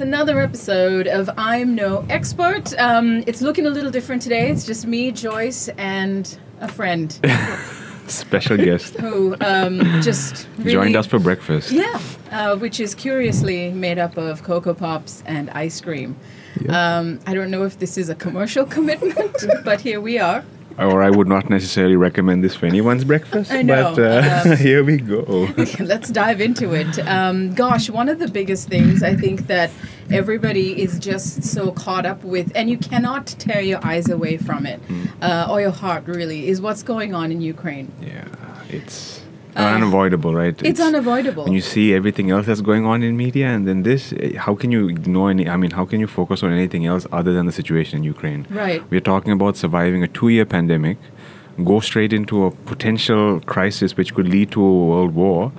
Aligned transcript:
It's 0.00 0.06
another 0.06 0.40
episode 0.40 1.06
of 1.06 1.28
I'm 1.36 1.74
No 1.74 2.06
Expert. 2.08 2.72
Um, 2.78 3.22
it's 3.26 3.42
looking 3.42 3.66
a 3.66 3.68
little 3.68 3.90
different 3.90 4.22
today. 4.22 4.48
It's 4.50 4.64
just 4.64 4.86
me, 4.86 5.12
Joys, 5.12 5.68
and 5.76 6.38
a 6.58 6.68
friend 6.68 7.12
Special 8.06 8.56
guest 8.56 8.94
who 8.94 9.36
um, 9.42 10.00
just 10.00 10.48
really, 10.56 10.72
joined 10.72 10.96
us 10.96 11.06
for 11.06 11.18
breakfast. 11.18 11.70
Yeah, 11.70 12.00
uh, 12.30 12.56
which 12.56 12.80
is 12.80 12.94
curiously 12.94 13.72
made 13.72 13.98
up 13.98 14.16
of 14.16 14.42
Cocoa 14.42 14.72
Pops 14.72 15.22
and 15.26 15.50
ice 15.50 15.82
cream. 15.82 16.16
Um, 16.70 17.20
I 17.26 17.34
don't 17.34 17.50
know 17.50 17.64
if 17.64 17.78
this 17.78 17.98
is 17.98 18.08
a 18.08 18.14
commercial 18.14 18.64
commitment, 18.76 19.36
but 19.66 19.82
here 19.82 20.00
we 20.00 20.18
are. 20.18 20.42
Or 20.78 21.02
I 21.02 21.10
would 21.10 21.28
not 21.28 21.50
necessarily 21.50 21.96
recommend 21.96 22.42
this 22.42 22.54
for 22.54 22.66
anyone's 22.66 23.04
breakfast. 23.04 23.52
I 23.52 23.62
know, 23.62 23.94
But 23.94 24.02
uh, 24.02 24.50
um, 24.50 24.56
here 24.66 24.82
we 24.82 24.96
go. 24.98 25.48
Let's 25.80 26.10
dive 26.10 26.40
into 26.40 26.72
it. 26.74 26.98
Um, 27.06 27.52
gosh, 27.54 27.90
one 27.90 28.08
of 28.08 28.18
the 28.18 28.28
biggest 28.28 28.68
things 28.68 29.02
I 29.02 29.14
think 29.14 29.46
that 29.48 29.70
everybody 30.10 30.80
is 30.80 30.98
just 30.98 31.44
so 31.44 31.72
caught 31.72 32.06
up 32.06 32.22
with, 32.24 32.50
and 32.54 32.70
you 32.70 32.78
cannot 32.78 33.26
tear 33.26 33.60
your 33.60 33.84
eyes 33.84 34.08
away 34.08 34.36
from 34.38 34.64
it, 34.66 34.80
uh, 35.20 35.48
or 35.50 35.60
your 35.60 35.70
heart 35.70 36.04
really, 36.06 36.48
is 36.48 36.60
what's 36.60 36.82
going 36.82 37.14
on 37.14 37.30
in 37.30 37.40
Ukraine. 37.40 37.92
Yeah, 38.00 38.24
it's 38.68 39.19
Uh, 39.56 39.60
unavoidable, 39.76 40.34
right? 40.34 40.54
It's, 40.62 40.80
unavoidable. 40.80 41.44
When 41.44 41.52
you 41.52 41.60
see 41.60 41.92
everything 41.94 42.30
else 42.30 42.46
that's 42.46 42.60
going 42.60 42.86
on 42.86 43.02
in 43.02 43.16
media, 43.16 43.46
and 43.48 43.66
then 43.66 43.82
this, 43.82 44.12
eh, 44.18 44.36
how 44.36 44.54
can 44.54 44.70
you 44.70 44.88
ignore 44.88 45.30
any? 45.30 45.48
I 45.48 45.56
mean, 45.56 45.72
how 45.72 45.84
can 45.84 45.98
you 46.00 46.06
focus 46.06 46.42
on 46.42 46.52
anything 46.52 46.86
else 46.86 47.06
other 47.12 47.32
than 47.32 47.46
the 47.46 47.52
situation 47.52 47.98
in 47.98 48.04
Ukraine? 48.04 48.46
Right. 48.50 48.82
We're 48.90 49.00
talking 49.00 49.32
about 49.32 49.56
surviving 49.56 50.02
a 50.02 50.08
two-year 50.08 50.46
pandemic, 50.46 50.98
go 51.64 51.80
straight 51.80 52.12
into 52.12 52.44
a 52.44 52.50
potential 52.50 53.40
crisis 53.40 53.96
which 53.96 54.14
could 54.14 54.28
lead 54.28 54.50
to 54.52 54.64
a 54.64 54.86
world 54.86 55.14
war, 55.14 55.52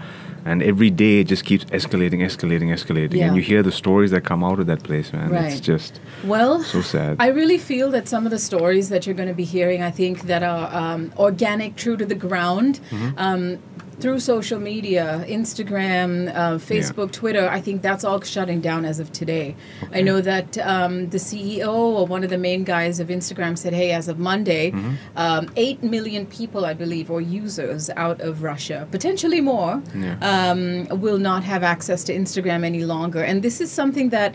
and 0.44 0.64
every 0.64 0.90
day 0.90 1.20
it 1.20 1.26
just 1.26 1.46
keeps 1.46 1.66
escalating, 1.66 2.20
escalating, 2.30 2.70
escalating, 2.78 3.14
Yeah. 3.18 3.28
and 3.28 3.36
you 3.36 3.44
hear 3.44 3.62
the 3.62 3.72
stories 3.72 4.10
that 4.12 4.22
come 4.24 4.44
out 4.44 4.60
of 4.60 4.66
that 4.68 4.82
place, 4.84 5.14
man. 5.14 5.30
Right. 5.30 5.52
It's 5.52 5.60
just 5.60 6.00
Well, 6.24 6.64
so 6.64 6.82
sad. 6.82 7.18
I 7.20 7.28
really 7.28 7.60
feel 7.60 7.92
that 7.92 8.08
some 8.08 8.26
of 8.26 8.32
the 8.32 8.40
stories 8.40 8.90
that 8.90 9.06
you're 9.06 9.14
going 9.22 9.28
to 9.36 9.36
be 9.36 9.44
hearing, 9.44 9.84
I 9.84 9.92
think, 9.92 10.22
that 10.32 10.42
are 10.42 10.66
um, 10.74 11.12
organic, 11.18 11.76
true 11.76 11.96
to 11.98 12.06
the 12.06 12.16
ground, 12.16 12.80
Mm-hmm. 12.90 13.10
um, 13.18 13.58
through 14.02 14.20
social 14.20 14.60
media, 14.60 15.24
Instagram, 15.28 16.30
uh, 16.36 16.58
Facebook, 16.58 17.12
Twitter, 17.12 17.48
I 17.50 17.62
think 17.62 17.82
that's 17.82 18.04
all 18.04 18.20
shutting 18.22 18.62
down 18.62 18.84
as 18.86 19.00
of 19.00 19.12
today. 19.12 19.56
I 19.94 20.02
know 20.02 20.22
that 20.22 20.58
um, 20.60 21.10
the 21.10 21.18
CEO 21.18 21.68
or 21.72 22.06
one 22.08 22.24
of 22.24 22.30
the 22.30 22.38
main 22.38 22.64
guys 22.64 23.00
of 23.00 23.10
Instagram 23.10 23.58
said, 23.58 23.74
hey, 23.74 23.92
as 23.92 24.08
of 24.08 24.18
Monday, 24.20 24.72
Mm-hmm. 24.72 24.94
um, 25.18 25.50
8 25.56 25.84
million 25.84 26.26
people, 26.26 26.66
I 26.66 26.74
believe, 26.74 27.12
or 27.12 27.22
users 27.22 27.90
out 27.92 28.20
of 28.22 28.44
Russia, 28.44 28.88
potentially 28.92 29.42
more, 29.42 29.82
Yeah. 29.96 30.18
um, 30.22 31.00
will 31.00 31.18
not 31.20 31.44
have 31.44 31.64
access 31.64 32.04
to 32.06 32.14
Instagram 32.14 32.64
any 32.64 32.84
longer. 32.86 33.22
And 33.24 33.44
this 33.44 33.62
is 33.62 33.72
something 33.72 34.10
that 34.10 34.34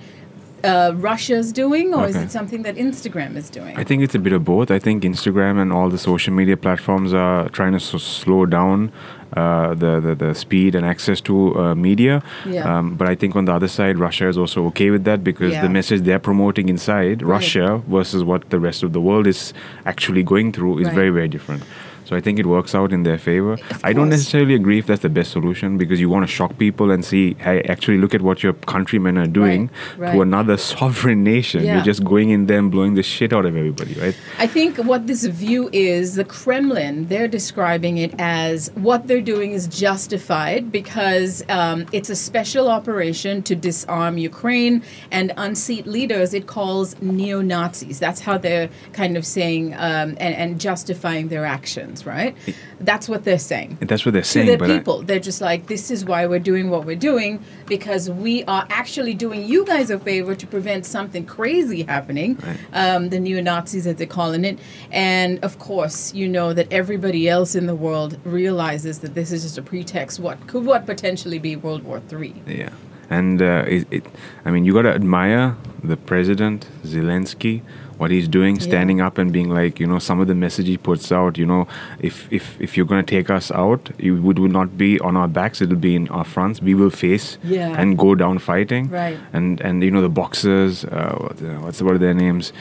uh, 0.64 0.92
Russia's 0.96 1.52
doing, 1.52 1.94
or 1.94 2.06
is 2.08 2.16
it 2.16 2.30
something 2.30 2.62
that 2.62 2.76
Instagram 2.76 3.36
is 3.36 3.50
doing? 3.50 3.76
I 3.76 3.84
think 3.84 4.02
it's 4.02 4.14
a 4.14 4.18
bit 4.18 4.32
of 4.32 4.44
both. 4.44 4.70
I 4.70 4.78
think 4.78 5.02
Instagram 5.04 5.60
and 5.60 5.72
all 5.72 5.88
the 5.90 5.98
social 5.98 6.32
media 6.32 6.56
platforms 6.56 7.12
are 7.12 7.48
trying 7.50 7.72
to 7.72 7.80
so 7.80 7.98
slow 7.98 8.46
down 8.46 8.90
uh, 9.36 9.74
the, 9.74 10.00
the 10.00 10.14
the 10.14 10.34
speed 10.34 10.74
and 10.74 10.86
access 10.86 11.20
to 11.22 11.56
uh, 11.58 11.74
media. 11.74 12.22
Yeah. 12.48 12.78
Um, 12.78 12.94
but 12.96 13.08
I 13.08 13.14
think 13.14 13.36
on 13.36 13.44
the 13.44 13.52
other 13.52 13.68
side, 13.68 13.98
Russia 13.98 14.28
is 14.28 14.38
also 14.38 14.64
okay 14.68 14.90
with 14.90 15.04
that 15.04 15.22
because 15.24 15.52
Yeah. 15.52 15.62
the 15.62 15.68
message 15.68 16.02
they're 16.02 16.18
promoting 16.30 16.68
inside 16.68 17.22
Right. 17.22 17.32
Russia 17.36 17.82
versus 17.88 18.22
what 18.24 18.48
the 18.50 18.58
rest 18.60 18.82
of 18.82 18.92
the 18.92 19.00
world 19.00 19.26
is 19.26 19.52
actually 19.84 20.22
going 20.22 20.52
through 20.52 20.78
is 20.78 20.86
Right. 20.86 20.94
very 20.94 21.10
very 21.10 21.28
different. 21.28 21.62
So 22.06 22.16
I 22.16 22.20
think 22.20 22.38
it 22.38 22.46
works 22.46 22.74
out 22.74 22.92
in 22.92 23.02
their 23.02 23.18
favor. 23.18 23.58
I 23.82 23.92
don't 23.92 24.08
course. 24.08 24.18
necessarily 24.18 24.54
agree 24.54 24.78
if 24.78 24.86
that's 24.86 25.02
the 25.02 25.08
best 25.08 25.32
solution 25.32 25.76
because 25.76 26.00
you 26.00 26.08
want 26.08 26.26
to 26.26 26.32
shock 26.32 26.56
people 26.56 26.90
and 26.90 27.04
see, 27.04 27.34
hey, 27.34 27.62
actually 27.62 27.98
look 27.98 28.14
at 28.14 28.22
what 28.22 28.42
your 28.42 28.52
countrymen 28.52 29.18
are 29.18 29.26
doing 29.26 29.70
right. 29.96 30.12
to 30.12 30.22
another 30.22 30.56
sovereign 30.74 31.24
nation. 31.24 31.64
Yeah. 31.64 31.74
You're 31.74 31.84
just 31.84 32.04
going 32.04 32.30
in 32.30 32.46
there 32.46 32.58
and 32.58 32.70
blowing 32.70 32.94
the 32.94 33.02
shit 33.02 33.32
out 33.32 33.44
of 33.44 33.56
everybody, 33.56 33.94
right? 33.94 34.16
I 34.38 34.46
think 34.46 34.78
what 34.78 35.06
this 35.08 35.24
view 35.24 35.68
is, 35.72 36.14
the 36.14 36.24
Kremlin, 36.24 37.08
they're 37.08 37.28
describing 37.28 37.98
it 37.98 38.14
as 38.18 38.70
what 38.74 39.08
they're 39.08 39.20
doing 39.20 39.50
is 39.50 39.66
justified 39.66 40.70
because 40.70 41.42
um, 41.48 41.86
it's 41.92 42.08
a 42.08 42.16
special 42.16 42.68
operation 42.68 43.42
to 43.42 43.56
disarm 43.56 44.16
Ukraine 44.18 44.82
and 45.10 45.32
unseat 45.36 45.86
leaders 45.86 46.34
it 46.34 46.46
calls 46.46 47.00
neo 47.00 47.40
Nazis. 47.40 47.98
That's 47.98 48.20
how 48.20 48.38
they're 48.38 48.68
kind 48.92 49.16
of 49.16 49.26
saying 49.26 49.74
um, 49.74 50.10
and, 50.20 50.34
and 50.34 50.60
justifying 50.60 51.28
their 51.28 51.44
actions, 51.44 51.95
right? 52.04 52.36
That's 52.80 53.08
what 53.08 53.24
they're 53.24 53.38
saying. 53.38 53.78
That's 53.80 54.04
what 54.04 54.12
they're 54.12 54.22
to 54.22 54.28
saying. 54.28 54.46
the 54.48 54.56
but 54.58 54.70
I- 54.70 54.78
people. 54.78 55.02
They're 55.02 55.20
just 55.20 55.40
like, 55.40 55.68
this 55.68 55.90
is 55.90 56.04
why 56.04 56.26
we're 56.26 56.40
doing 56.40 56.68
what 56.68 56.84
we're 56.84 56.96
doing 56.96 57.42
because 57.66 58.10
we 58.10 58.42
are 58.44 58.66
actually 58.68 59.14
doing 59.14 59.44
you 59.46 59.64
guys 59.64 59.90
a 59.90 59.98
favor 59.98 60.34
to 60.34 60.46
prevent 60.46 60.84
something 60.84 61.24
crazy 61.24 61.84
happening. 61.84 62.36
Right. 62.36 62.58
Um, 62.72 63.08
the 63.10 63.20
neo 63.20 63.40
Nazis, 63.40 63.86
as 63.86 63.94
they're 63.96 64.06
calling 64.06 64.44
it. 64.44 64.58
And 64.90 65.38
of 65.44 65.58
course, 65.58 66.12
you 66.12 66.28
know 66.28 66.52
that 66.52 66.72
everybody 66.72 67.28
else 67.28 67.54
in 67.54 67.66
the 67.66 67.74
world 67.76 68.18
realizes 68.24 68.98
that 69.00 69.14
this 69.14 69.30
is 69.32 69.42
just 69.44 69.56
a 69.58 69.62
pretext. 69.62 70.18
What 70.18 70.46
could 70.48 70.64
what 70.66 70.84
potentially 70.86 71.38
be 71.38 71.54
World 71.56 71.84
War 71.84 72.00
Three? 72.08 72.34
Yeah, 72.46 72.70
and 73.08 73.40
uh, 73.40 73.64
it, 73.66 73.86
it, 73.90 74.06
I 74.44 74.50
mean, 74.50 74.64
you 74.64 74.72
got 74.72 74.82
to 74.82 74.92
admire 74.94 75.56
the 75.84 75.96
president 75.96 76.66
Zelensky, 76.84 77.62
what 77.98 78.10
he's 78.10 78.28
doing, 78.28 78.60
standing 78.60 79.00
up 79.00 79.18
and 79.18 79.32
being 79.32 79.48
like, 79.50 79.80
you 79.80 79.86
know, 79.86 79.98
some 79.98 80.20
of 80.20 80.26
the 80.26 80.34
message 80.34 80.66
he 80.66 80.76
puts 80.76 81.10
out. 81.10 81.38
You 81.38 81.46
know, 81.46 81.66
if 82.00 82.30
if 82.32 82.60
if 82.60 82.76
you're 82.76 82.86
gonna 82.86 83.02
take 83.02 83.30
us 83.30 83.50
out, 83.50 83.90
it 83.98 84.10
would, 84.10 84.38
would 84.38 84.52
not 84.52 84.76
be 84.76 84.98
on 85.00 85.16
our 85.16 85.28
backs; 85.28 85.60
it'll 85.62 85.76
be 85.76 85.94
in 85.96 86.08
our 86.08 86.24
fronts. 86.24 86.60
We 86.60 86.74
will 86.74 86.90
face 86.90 87.38
Yeah. 87.42 87.74
and 87.80 87.96
go 87.98 88.14
down 88.14 88.38
fighting. 88.38 88.88
Right. 88.90 89.18
And 89.32 89.60
and 89.60 89.82
you 89.82 89.90
know 89.90 90.02
the 90.02 90.08
boxers, 90.10 90.84
uh, 90.84 90.88
uh, 90.88 91.60
what's 91.62 91.80
what 91.82 91.94
are 91.94 91.98
their 91.98 92.14
names? 92.14 92.52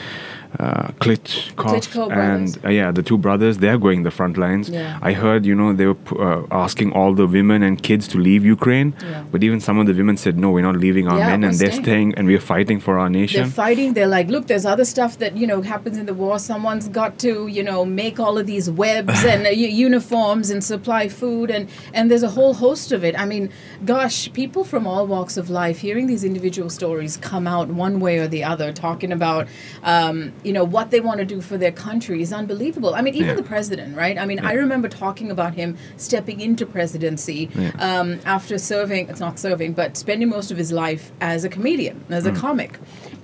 Uh, 0.60 0.88
Klitschko, 1.00 1.54
Klitschko 1.56 2.12
and 2.12 2.58
uh, 2.66 2.70
yeah, 2.70 2.92
the 2.92 3.04
two 3.04 3.18
brothers, 3.18 3.58
they're 3.58 3.78
going 3.78 4.04
the 4.04 4.12
front 4.12 4.38
lines. 4.38 4.70
Yeah. 4.70 5.00
I 5.02 5.14
heard, 5.14 5.46
you 5.46 5.56
know, 5.56 5.74
they 5.74 5.86
were 5.88 5.98
uh, 6.20 6.46
asking 6.52 6.94
all 6.94 7.14
the 7.14 7.28
women 7.28 7.62
and 7.64 7.82
kids 7.82 8.08
to 8.10 8.18
leave 8.18 8.46
Ukraine, 8.46 8.94
Yeah. 9.02 9.24
but 9.32 9.44
even 9.44 9.60
some 9.60 9.78
of 9.80 9.86
the 9.88 9.94
women 9.94 10.18
said, 10.18 10.38
"No, 10.38 10.52
we're 10.52 10.62
not 10.72 10.78
leaving 10.78 11.08
our 11.08 11.18
Yeah, 11.20 11.30
men, 11.32 11.44
and 11.44 11.54
they're 11.60 11.72
staying." 11.72 11.84
staying, 11.84 12.16
and 12.16 12.28
we're 12.28 12.40
fighting 12.40 12.80
for 12.80 12.98
our 13.00 13.10
nation. 13.10 13.42
They're 13.42 13.52
fighting. 13.52 13.94
They're 13.94 14.08
like, 14.08 14.28
look, 14.30 14.48
there's 14.48 14.66
other 14.66 14.86
stuff 14.86 15.18
that 15.20 15.36
you 15.38 15.48
know 15.48 15.62
happens 15.62 15.98
in 15.98 16.06
the 16.06 16.14
war. 16.14 16.40
Someone's 16.40 16.88
got 16.88 17.20
to, 17.20 17.48
you 17.48 17.64
know, 17.64 17.84
make 17.86 18.20
all 18.20 18.38
of 18.38 18.46
these 18.48 18.70
webs 18.70 19.24
and 19.34 19.46
uh, 19.46 19.50
uniforms 19.50 20.50
and 20.50 20.64
supply 20.64 21.08
food, 21.10 21.52
and 21.52 21.68
and 21.94 22.10
there's 22.10 22.24
a 22.24 22.30
whole 22.38 22.54
host 22.54 22.92
of 22.92 23.04
it. 23.04 23.14
I 23.20 23.26
mean, 23.26 23.50
gosh, 23.84 24.32
people 24.34 24.64
from 24.64 24.88
all 24.88 25.06
walks 25.08 25.38
of 25.38 25.50
life 25.50 25.80
hearing 25.80 26.08
these 26.08 26.24
individual 26.24 26.70
stories 26.70 27.18
come 27.18 27.46
out 27.48 27.68
one 27.70 28.00
way 28.00 28.18
or 28.20 28.28
the 28.28 28.44
other, 28.44 28.72
talking 28.72 29.12
about, 29.12 29.48
um, 29.84 30.32
you 30.46 30.54
know, 30.54 30.64
what 30.64 30.92
they 30.92 31.00
want 31.00 31.20
to 31.20 31.26
do 31.26 31.42
for 31.42 31.58
their 31.58 31.72
country 31.72 32.22
is 32.22 32.32
unbelievable. 32.32 32.94
I 32.94 33.02
mean, 33.02 33.16
even 33.16 33.30
Yeah. 33.30 33.36
the 33.36 33.44
president, 33.56 33.98
right? 33.98 34.18
I 34.18 34.26
mean, 34.26 34.40
I 34.40 34.54
remember 34.54 34.88
talking 34.88 35.32
about 35.32 35.56
him 35.56 35.76
stepping 35.98 36.40
into 36.40 36.66
presidency 36.66 37.50
Yeah. 37.56 37.72
um, 37.80 38.20
after 38.26 38.58
serving. 38.58 39.10
It's 39.10 39.20
not 39.20 39.40
serving, 39.40 39.74
but 39.74 39.98
spending 39.98 40.30
most 40.30 40.52
of 40.52 40.58
his 40.58 40.72
life 40.72 41.12
as 41.20 41.44
a 41.44 41.50
comedian, 41.50 41.96
as 42.10 42.26
a 42.26 42.32
Mm. 42.32 42.36
comic, 42.46 42.72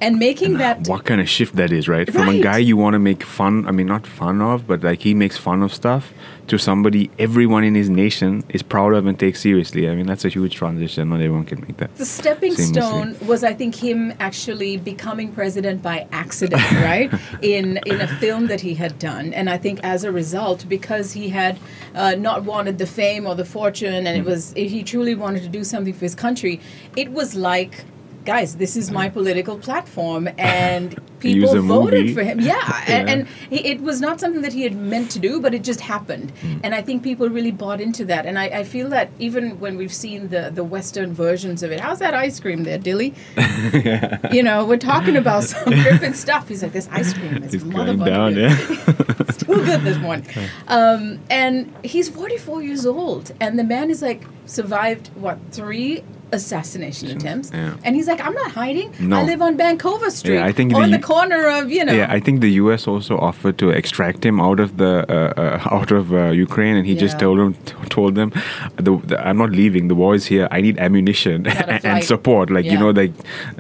and 0.02 0.18
making 0.18 0.58
that. 0.58 0.88
what 0.88 1.04
kind 1.06 1.22
of 1.22 1.30
shift 1.30 1.56
that 1.58 1.72
is, 1.72 1.88
right? 1.88 2.12
From 2.12 2.28
Right. 2.28 2.40
a 2.40 2.44
guy 2.44 2.58
you 2.58 2.76
want 2.76 2.94
to 2.94 3.00
make 3.00 3.22
fun, 3.24 3.66
I 3.68 3.72
mean, 3.72 3.88
not 3.88 4.08
fun 4.08 4.42
of, 4.42 4.66
but 4.68 4.84
like 4.84 5.02
he 5.02 5.14
makes 5.14 5.38
fun 5.38 5.62
of 5.62 5.72
stuff, 5.74 6.14
to 6.48 6.58
somebody 6.58 7.10
everyone 7.20 7.64
in 7.64 7.76
his 7.76 7.90
nation 7.90 8.44
is 8.50 8.62
proud 8.64 8.94
of 8.94 9.06
and 9.06 9.18
takes 9.18 9.40
seriously. 9.42 9.88
I 9.90 9.96
mean, 9.96 10.08
that's 10.08 10.26
a 10.26 10.30
huge 10.30 10.56
transition. 10.56 11.10
Not 11.10 11.22
everyone 11.22 11.46
can 11.46 11.60
make 11.62 11.78
that. 11.78 11.96
the 11.98 12.06
stepping 12.06 12.54
seamlessly. 12.54 12.74
stone 12.74 13.16
was, 13.28 13.44
I 13.44 13.54
think, 13.54 13.76
him 13.76 14.14
actually 14.20 14.78
becoming 14.78 15.32
president 15.32 15.82
by 15.84 16.08
accident, 16.12 16.64
right? 16.90 17.11
In 17.42 17.80
in 17.86 18.02
a 18.02 18.08
film 18.08 18.48
that 18.48 18.62
he 18.62 18.76
had 18.76 19.00
done, 19.00 19.34
and 19.34 19.50
I 19.50 19.58
think 19.58 19.80
as 19.84 20.04
a 20.04 20.12
result, 20.12 20.66
because 20.68 21.14
he 21.14 21.30
had 21.30 21.60
uh, 21.96 22.16
not 22.16 22.44
wanted 22.44 22.78
the 22.78 22.86
fame 22.86 23.26
or 23.26 23.36
the 23.36 23.46
fortune, 23.46 24.08
and 24.08 24.18
it 24.18 24.26
was 24.26 24.54
he 24.54 24.84
truly 24.84 25.16
wanted 25.16 25.44
to 25.44 25.50
do 25.50 25.64
something 25.64 25.94
for 25.94 26.06
his 26.06 26.16
country. 26.16 26.60
It 26.96 27.12
was 27.12 27.36
like. 27.36 27.86
Guys, 28.26 28.56
this 28.58 28.76
is 28.78 28.92
my 28.92 29.10
political 29.10 29.58
platform, 29.58 30.30
and 30.38 31.00
people 31.20 31.60
voted 31.62 32.02
movie. 32.02 32.14
for 32.14 32.24
him. 32.24 32.40
Yeah, 32.40 32.84
and, 32.88 33.08
Yeah. 33.08 33.14
and 33.14 33.28
he, 33.50 33.58
it 33.68 33.82
was 33.82 34.00
not 34.00 34.20
something 34.20 34.42
that 34.44 34.54
he 34.54 34.62
had 34.64 34.76
meant 34.76 35.10
to 35.12 35.20
do, 35.20 35.40
but 35.40 35.54
it 35.54 35.64
just 35.64 35.82
happened. 35.82 36.32
Hmm. 36.42 36.58
And 36.64 36.76
I 36.76 36.82
think 36.84 37.02
people 37.04 37.30
really 37.30 37.52
bought 37.52 37.82
into 37.82 38.06
that. 38.06 38.26
And 38.26 38.38
I, 38.38 38.46
I 38.46 38.64
feel 38.64 38.90
that 38.90 39.10
even 39.20 39.60
when 39.60 39.76
we've 39.76 39.94
seen 39.94 40.30
the, 40.30 40.52
the 40.54 40.64
Western 40.64 41.14
versions 41.14 41.64
of 41.64 41.72
it, 41.72 41.80
how's 41.80 42.00
that 42.00 42.14
ice 42.14 42.40
cream 42.40 42.64
there, 42.64 42.78
Dilly? 42.78 43.14
you 44.32 44.44
know, 44.44 44.66
we're 44.66 44.78
talking 44.78 45.18
about 45.18 45.44
some 45.46 45.74
gripping 45.84 46.14
stuff. 46.14 46.48
He's 46.48 46.62
like, 46.64 46.74
this 46.74 46.90
ice 46.92 47.14
cream 47.14 47.44
is 47.44 47.64
motherfucking 47.64 48.06
down, 48.06 48.34
good." 48.34 48.52
yeah. 48.52 49.32
Still 49.32 49.66
good 49.66 49.82
this 49.82 49.98
morning. 49.98 50.28
Um, 50.68 51.20
and 51.30 51.74
he's 51.84 52.08
44 52.10 52.62
years 52.62 52.86
old. 52.86 53.32
And 53.40 53.58
the 53.58 53.64
man 53.64 53.90
is 53.90 54.02
like, 54.02 54.24
survived, 54.46 55.08
what, 55.16 55.40
three 55.52 56.04
assassination 56.32 57.10
attempts. 57.12 57.52
yeah. 57.54 57.76
And 57.84 57.96
he's 57.96 58.08
like, 58.08 58.22
I'm 58.22 58.34
not 58.34 58.52
hiding. 58.52 58.94
No. 59.00 59.18
I 59.18 59.24
live 59.24 59.42
on 59.42 59.58
Vancouver 59.58 60.10
Street. 60.10 60.40
I 60.40 60.52
think 60.52 60.74
on 60.74 60.92
the- 60.92 60.98
the 60.98 61.04
corner 61.04 61.48
of, 61.48 61.72
you 61.72 61.84
know. 61.86 61.94
Yeah, 61.94 62.08
I 62.10 62.20
think 62.20 62.42
the 62.42 62.52
U.S. 62.64 62.88
also 62.88 63.18
offered 63.18 63.58
to 63.60 63.70
extract 63.70 64.26
him 64.26 64.40
out 64.40 64.60
of 64.60 64.78
the 64.78 65.06
uh, 65.10 65.34
uh, 65.42 65.60
out 65.78 65.92
of 65.92 66.14
uh, 66.14 66.30
Ukraine, 66.48 66.76
and 66.78 66.86
he 66.88 66.96
just 66.96 67.20
told 67.20 67.40
him 67.40 67.54
told 67.90 68.16
them, 68.16 68.32
the, 68.78 68.98
the, 69.10 69.16
"I'm 69.28 69.38
not 69.38 69.52
leaving. 69.52 69.88
The 69.88 69.96
war 69.96 70.16
is 70.16 70.26
here. 70.26 70.48
I 70.52 70.62
need 70.62 70.78
ammunition 70.80 71.44
Not 71.44 71.70
a 71.70 71.88
and, 71.96 72.04
support. 72.04 72.50
Like 72.50 72.66
you 72.66 72.78
know, 72.78 72.92
like 72.92 73.14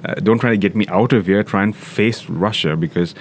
uh, 0.05 0.15
don't 0.15 0.39
try 0.39 0.51
to 0.51 0.57
get 0.57 0.75
me 0.75 0.85
out 0.87 1.11
of 1.13 1.25
here. 1.27 1.43
Try 1.43 1.63
and 1.63 1.75
face 1.75 2.19
Russia 2.29 2.75
because." 2.75 3.13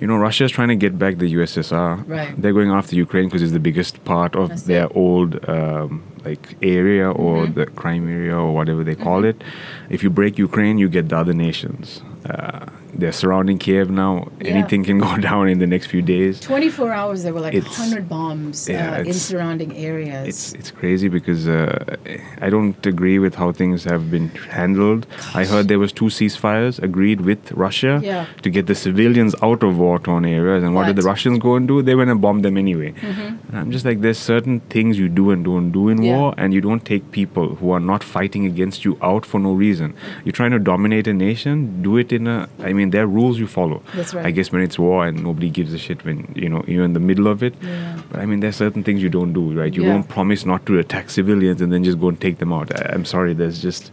You 0.00 0.06
know, 0.08 0.16
Russia 0.16 0.44
is 0.44 0.50
trying 0.50 0.68
to 0.68 0.76
get 0.76 0.98
back 0.98 1.18
the 1.18 1.32
USSR. 1.34 2.06
Right. 2.08 2.34
They're 2.40 2.52
going 2.52 2.70
after 2.70 2.96
Ukraine 2.96 3.26
because 3.28 3.42
it's 3.42 3.52
the 3.52 3.60
biggest 3.70 4.04
part 4.04 4.34
of 4.36 4.48
That's 4.48 4.62
their 4.64 4.86
it. 4.86 4.92
old 4.96 5.48
um, 5.48 6.02
like 6.24 6.56
area 6.62 7.10
or 7.10 7.34
Mm-hmm. 7.44 7.54
the 7.60 7.66
Crimea 7.66 8.36
or 8.36 8.52
whatever 8.54 8.82
they 8.84 8.94
call 8.96 9.24
it. 9.24 9.42
If 9.90 10.02
you 10.02 10.10
break 10.10 10.38
Ukraine, 10.38 10.78
you 10.78 10.88
get 10.88 11.08
the 11.10 11.16
other 11.16 11.32
nations. 11.34 12.02
Uh, 12.28 12.66
they're 12.98 13.12
surrounding 13.12 13.58
Kiev 13.58 13.90
now. 13.90 14.28
Yeah. 14.40 14.52
Anything 14.52 14.84
can 14.84 14.98
go 14.98 15.16
down 15.30 15.48
in 15.48 15.58
the 15.58 15.66
next 15.66 15.86
few 15.86 16.02
days. 16.02 16.40
24 16.40 16.92
hours, 16.92 17.22
there 17.22 17.34
were 17.34 17.40
like 17.40 17.54
It's- 17.54 17.78
100 17.78 18.08
bombs 18.08 18.68
yeah, 18.68 18.98
uh, 18.98 19.02
in 19.02 19.12
surrounding 19.14 19.76
areas. 19.76 20.28
It's 20.28 20.52
it's 20.54 20.70
crazy 20.70 21.08
because 21.08 21.48
uh, 21.48 21.96
I 22.40 22.50
don't 22.50 22.84
agree 22.86 23.18
with 23.18 23.34
how 23.34 23.52
things 23.52 23.84
have 23.84 24.10
been 24.10 24.28
handled. 24.58 25.06
I 25.34 25.44
heard 25.44 25.68
there 25.68 25.78
was 25.78 25.92
two 25.92 26.06
ceasefires 26.18 26.82
agreed 26.82 27.20
with 27.22 27.52
Russia 27.52 28.00
Yeah. 28.02 28.26
to 28.42 28.50
get 28.50 28.66
the 28.66 28.74
civilians 28.74 29.34
out 29.42 29.62
of 29.62 29.78
war-torn 29.78 30.24
areas. 30.24 30.62
And 30.64 30.74
what 30.74 30.86
did 30.86 30.96
the 30.96 31.02
Russians 31.02 31.38
go 31.38 31.56
and 31.56 31.66
do? 31.68 31.82
They 31.82 31.94
went 31.94 32.10
and 32.10 32.20
bombed 32.20 32.44
them 32.44 32.56
anyway. 32.56 32.94
And 33.02 33.56
I'm 33.60 33.70
just 33.70 33.84
like, 33.84 34.00
there's 34.00 34.18
certain 34.18 34.60
things 34.76 34.98
you 34.98 35.08
do 35.08 35.30
and 35.30 35.44
don't 35.44 35.70
do 35.72 35.88
in 35.88 35.94
Mm-hmm. 35.94 36.04
War, 36.20 36.34
and 36.36 36.52
you 36.52 36.60
don't 36.60 36.84
take 36.84 37.12
people 37.12 37.54
who 37.56 37.70
are 37.70 37.80
not 37.80 38.02
fighting 38.04 38.44
against 38.46 38.84
you 38.84 38.98
out 39.00 39.24
for 39.24 39.38
no 39.38 39.52
reason. 39.52 39.94
You're 40.24 40.32
trying 40.32 40.50
to 40.50 40.58
dominate 40.58 41.06
a 41.06 41.14
nation. 41.14 41.82
Do 41.82 41.96
it 41.96 42.12
in 42.12 42.26
a. 42.26 42.48
I 42.60 42.72
mean, 42.72 42.83
there 42.90 43.02
are 43.04 43.06
rules 43.06 43.38
you 43.38 43.46
follow. 43.46 43.82
That's 43.94 44.14
right. 44.14 44.26
I 44.26 44.30
guess 44.30 44.50
when 44.52 44.62
it's 44.62 44.78
war 44.78 45.06
and 45.06 45.22
nobody 45.22 45.50
gives 45.50 45.72
a 45.72 45.78
shit 45.78 46.04
when 46.04 46.32
you 46.34 46.48
know 46.48 46.64
you're 46.66 46.84
in 46.84 46.92
the 46.92 47.00
middle 47.00 47.26
of 47.28 47.42
it. 47.42 47.54
Yeah. 47.62 48.00
But 48.10 48.20
I 48.20 48.26
mean, 48.26 48.40
there's 48.40 48.56
certain 48.56 48.82
things 48.82 49.02
you 49.02 49.08
don't 49.10 49.32
do, 49.32 49.52
right? 49.52 49.72
You 49.74 49.82
Yeah. 49.84 49.90
won't 49.94 50.08
promise 50.08 50.44
not 50.46 50.66
to 50.66 50.78
attack 50.78 51.10
civilians 51.10 51.60
and 51.60 51.72
then 51.72 51.84
just 51.84 52.00
go 52.00 52.08
and 52.08 52.20
take 52.20 52.38
them 52.38 52.52
out. 52.52 52.74
I, 52.78 52.92
I'm 52.94 53.04
sorry, 53.04 53.34
there's 53.34 53.60
just 53.62 53.92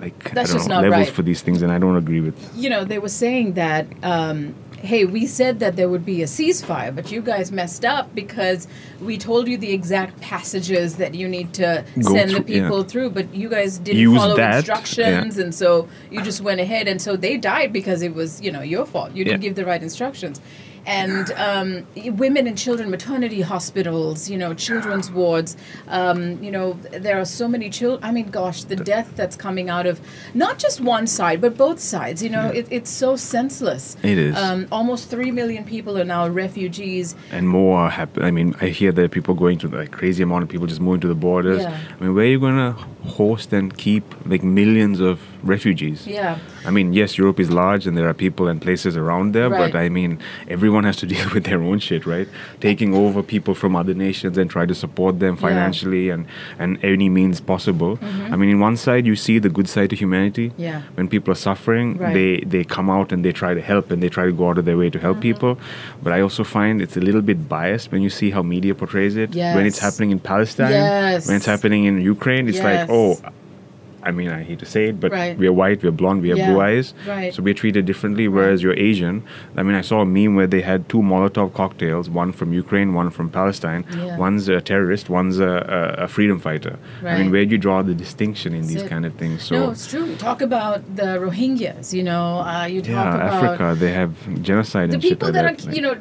like 0.00 0.32
That's 0.32 0.54
I 0.54 0.58
don't 0.58 0.68
know, 0.68 0.80
levels 0.80 1.06
right. 1.08 1.14
for 1.14 1.22
these 1.22 1.42
things, 1.42 1.62
and 1.62 1.72
I 1.72 1.78
don't 1.78 1.96
agree 1.96 2.20
with. 2.20 2.36
you 2.54 2.70
know, 2.70 2.84
they 2.84 2.98
were 2.98 3.08
saying 3.08 3.54
that, 3.54 3.86
um, 4.02 4.54
hey, 4.82 5.04
we 5.04 5.26
said 5.26 5.58
that 5.58 5.76
there 5.76 5.88
would 5.88 6.04
be 6.04 6.22
a 6.22 6.26
ceasefire, 6.26 6.94
but 6.94 7.10
you 7.10 7.20
guys 7.20 7.50
messed 7.50 7.84
up 7.84 8.14
because 8.14 8.68
we 9.00 9.18
told 9.18 9.48
you 9.48 9.56
the 9.58 9.72
exact 9.72 10.20
passages 10.20 10.96
that 10.96 11.14
you 11.14 11.28
need 11.28 11.52
to 11.54 11.84
Go 11.96 12.12
send 12.12 12.30
the 12.30 12.34
through- 12.42 12.54
yeah. 12.54 12.62
people 12.62 12.82
through, 12.84 13.10
but 13.10 13.34
you 13.34 13.48
guys 13.48 13.78
didn't 13.78 14.00
Use 14.00 14.16
follow 14.16 14.36
that, 14.36 14.56
instructions, 14.56 15.36
and 15.38 15.54
so 15.54 15.88
you 16.10 16.22
just 16.22 16.40
went 16.40 16.60
ahead, 16.60 16.86
and 16.88 17.02
so 17.02 17.16
they 17.16 17.36
died 17.36 17.72
because 17.72 18.02
it 18.02 18.14
was, 18.14 18.40
you 18.40 18.52
know, 18.52 18.62
your 18.62 18.86
fault. 18.86 19.12
You 19.14 19.24
didn't 19.24 19.42
Yeah. 19.42 19.48
give 19.48 19.56
the 19.56 19.64
right 19.64 19.82
instructions. 19.82 20.40
And 20.88 21.30
um, 21.32 21.86
women 22.16 22.46
and 22.46 22.56
children 22.56 22.90
maternity 22.90 23.42
hospitals, 23.42 24.30
you 24.30 24.38
know, 24.38 24.54
children's 24.54 25.10
wards. 25.10 25.54
Um, 25.86 26.42
you 26.42 26.50
know, 26.50 26.72
there 26.92 27.20
are 27.20 27.26
so 27.26 27.46
many 27.46 27.68
children. 27.68 28.02
I 28.02 28.10
mean, 28.10 28.30
gosh, 28.30 28.64
the 28.64 28.76
death 28.76 29.12
that's 29.14 29.36
coming 29.36 29.68
out 29.68 29.86
of 29.86 30.00
not 30.32 30.58
just 30.58 30.80
one 30.80 31.06
side, 31.06 31.40
but 31.42 31.56
both 31.58 31.78
sides. 31.78 32.22
You 32.22 32.30
know, 32.30 32.48
it, 32.48 32.66
it's 32.70 32.90
so 32.90 33.16
senseless. 33.16 33.96
It 34.02 34.16
is. 34.18 34.34
Um, 34.36 34.66
almost 34.72 35.10
three 35.10 35.30
million 35.30 35.64
people 35.64 35.98
are 35.98 36.04
now 36.04 36.26
refugees. 36.26 37.14
and 37.32 37.46
more 37.48 37.90
happen. 37.90 38.24
I 38.24 38.30
mean, 38.30 38.54
I 38.60 38.68
hear 38.68 38.90
that 38.92 39.10
people 39.10 39.34
going 39.34 39.58
to 39.58 39.68
like 39.68 39.90
crazy 39.92 40.22
amount 40.22 40.42
of 40.44 40.48
people 40.48 40.66
just 40.66 40.80
moving 40.80 41.00
to 41.02 41.08
the 41.08 41.14
borders. 41.14 41.62
Yeah. 41.62 41.78
I 41.98 42.02
mean, 42.02 42.14
where 42.14 42.24
are 42.24 42.28
you 42.28 42.40
gonna 42.40 42.72
host 43.08 43.52
and 43.52 43.76
keep 43.76 44.04
like 44.26 44.42
millions 44.42 45.00
of 45.00 45.20
refugees? 45.42 46.06
Yeah. 46.06 46.38
I 46.66 46.70
mean, 46.70 46.92
yes, 46.92 47.16
Europe 47.16 47.40
is 47.40 47.50
large 47.50 47.86
and 47.86 47.96
there 47.96 48.08
are 48.08 48.14
people 48.14 48.48
and 48.48 48.60
places 48.60 48.96
around 48.96 49.32
there, 49.32 49.48
Right. 49.48 49.72
but 49.72 49.78
I 49.78 49.88
mean, 49.88 50.18
everyone 50.48 50.84
has 50.84 50.96
to 50.98 51.06
deal 51.14 51.28
with 51.34 51.44
their 51.44 51.62
own 51.62 51.78
shit, 51.78 52.06
right? 52.06 52.28
Taking 52.60 52.94
over 52.94 53.22
people 53.22 53.54
from 53.54 53.74
other 53.76 53.94
nations 53.94 54.36
and 54.38 54.50
try 54.50 54.66
to 54.66 54.74
support 54.74 55.18
them 55.20 55.34
Yeah. 55.34 55.38
Mm-hmm. 55.38 55.46
financially 55.48 56.04
and 56.14 56.22
and 56.58 56.70
any 56.92 57.08
means 57.18 57.40
possible. 57.40 57.98
I 58.32 58.36
mean, 58.40 58.50
in 58.56 58.60
one 58.68 58.76
side 58.86 59.06
you 59.10 59.16
see 59.26 59.36
the 59.46 59.52
good 59.58 59.68
side 59.74 59.88
to 59.90 59.96
humanity. 60.04 60.46
Yeah. 60.56 60.82
When 60.96 61.08
people 61.14 61.30
are 61.32 61.40
suffering, 61.50 61.86
Right. 61.98 62.14
they 62.18 62.30
they 62.54 62.62
come 62.76 62.88
out 62.96 63.08
and 63.12 63.20
they 63.24 63.32
try 63.42 63.52
to 63.60 63.62
help 63.72 63.90
and 63.92 63.98
they 64.02 64.10
try 64.18 64.24
to 64.30 64.34
go 64.40 64.44
out 64.50 64.58
of 64.60 64.64
their 64.68 64.78
way 64.82 64.90
to 64.96 64.98
help 65.06 65.16
Mm-hmm. 65.18 65.30
people. 65.30 65.52
But 66.02 66.10
I 66.16 66.20
also 66.26 66.44
find 66.56 66.82
it's 66.86 66.96
a 67.02 67.04
little 67.08 67.24
bit 67.30 67.38
biased 67.56 67.86
when 67.92 68.02
you 68.06 68.10
see 68.20 68.28
how 68.36 68.42
media 68.56 68.74
portrays 68.82 69.14
it. 69.24 69.30
When 69.56 69.64
it's 69.70 69.80
happening 69.86 70.10
in 70.16 70.20
Palestine, 70.32 70.72
Yes. 70.72 71.26
when 71.28 71.36
it's 71.38 71.46
happening 71.54 71.82
in 71.90 71.94
Ukraine, 72.14 72.44
it's 72.50 72.62
like, 72.70 72.80
Yes. 72.82 72.88
Oh, 72.98 73.10
I 74.08 74.10
mean, 74.18 74.30
I 74.30 74.40
hate 74.48 74.60
to 74.60 74.68
say 74.74 74.82
it, 74.90 74.96
but 75.02 75.10
Right. 75.12 75.36
we're 75.40 75.52
white, 75.62 75.78
we're 75.82 75.90
blonde, 76.00 76.20
we 76.22 76.28
have 76.32 76.38
Yeah. 76.38 76.50
blue 76.50 76.60
eyes. 76.68 76.86
Right. 77.14 77.30
So 77.34 77.42
we're 77.46 77.58
treated 77.62 77.82
differently, 77.90 78.26
whereas 78.36 78.58
you're 78.62 78.78
Asian. 78.90 79.16
I 79.56 79.62
mean, 79.66 79.74
I 79.82 79.84
saw 79.90 79.96
a 80.06 80.06
meme 80.16 80.34
where 80.38 80.46
they 80.54 80.62
had 80.72 80.80
two 80.92 81.02
Molotov 81.10 81.48
cocktails, 81.52 82.04
one 82.22 82.30
from 82.38 82.48
Ukraine, 82.62 82.88
one 83.00 83.10
from 83.16 83.26
Palestine. 83.38 83.82
Yeah. 83.84 84.16
One's 84.26 84.44
a 84.48 84.60
terrorist, 84.70 85.04
one's 85.20 85.36
a, 85.50 85.52
a, 85.98 86.04
a 86.04 86.08
freedom 86.16 86.38
fighter. 86.46 86.74
I 87.04 87.18
mean, 87.18 87.30
where 87.34 87.44
do 87.44 87.50
you 87.56 87.58
draw 87.66 87.78
the 87.90 87.96
distinction 88.04 88.50
in 88.54 88.62
That's 88.62 88.72
these 88.74 88.82
it. 88.84 88.88
kind 88.94 89.04
of 89.08 89.12
things? 89.22 89.38
So, 89.48 89.54
no, 89.58 89.70
it's 89.74 89.86
true. 89.92 90.06
Talk 90.28 90.40
about 90.50 90.78
the 91.00 91.08
Rohingyas. 91.24 91.86
You 91.98 92.04
know, 92.10 92.24
uh, 92.52 92.66
you 92.74 92.80
talk 92.80 92.90
yeah, 92.90 93.16
about 93.16 93.32
Africa, 93.44 93.66
they 93.84 93.92
have 94.00 94.12
genocide 94.50 94.88
the 94.90 94.94
and 94.94 95.02
shit 95.02 95.12
people 95.12 95.28
like 95.28 95.34
that 95.34 95.42
that. 95.58 95.64
are 95.64 95.66
like- 95.68 95.76
you 95.76 95.82
know 95.86 95.96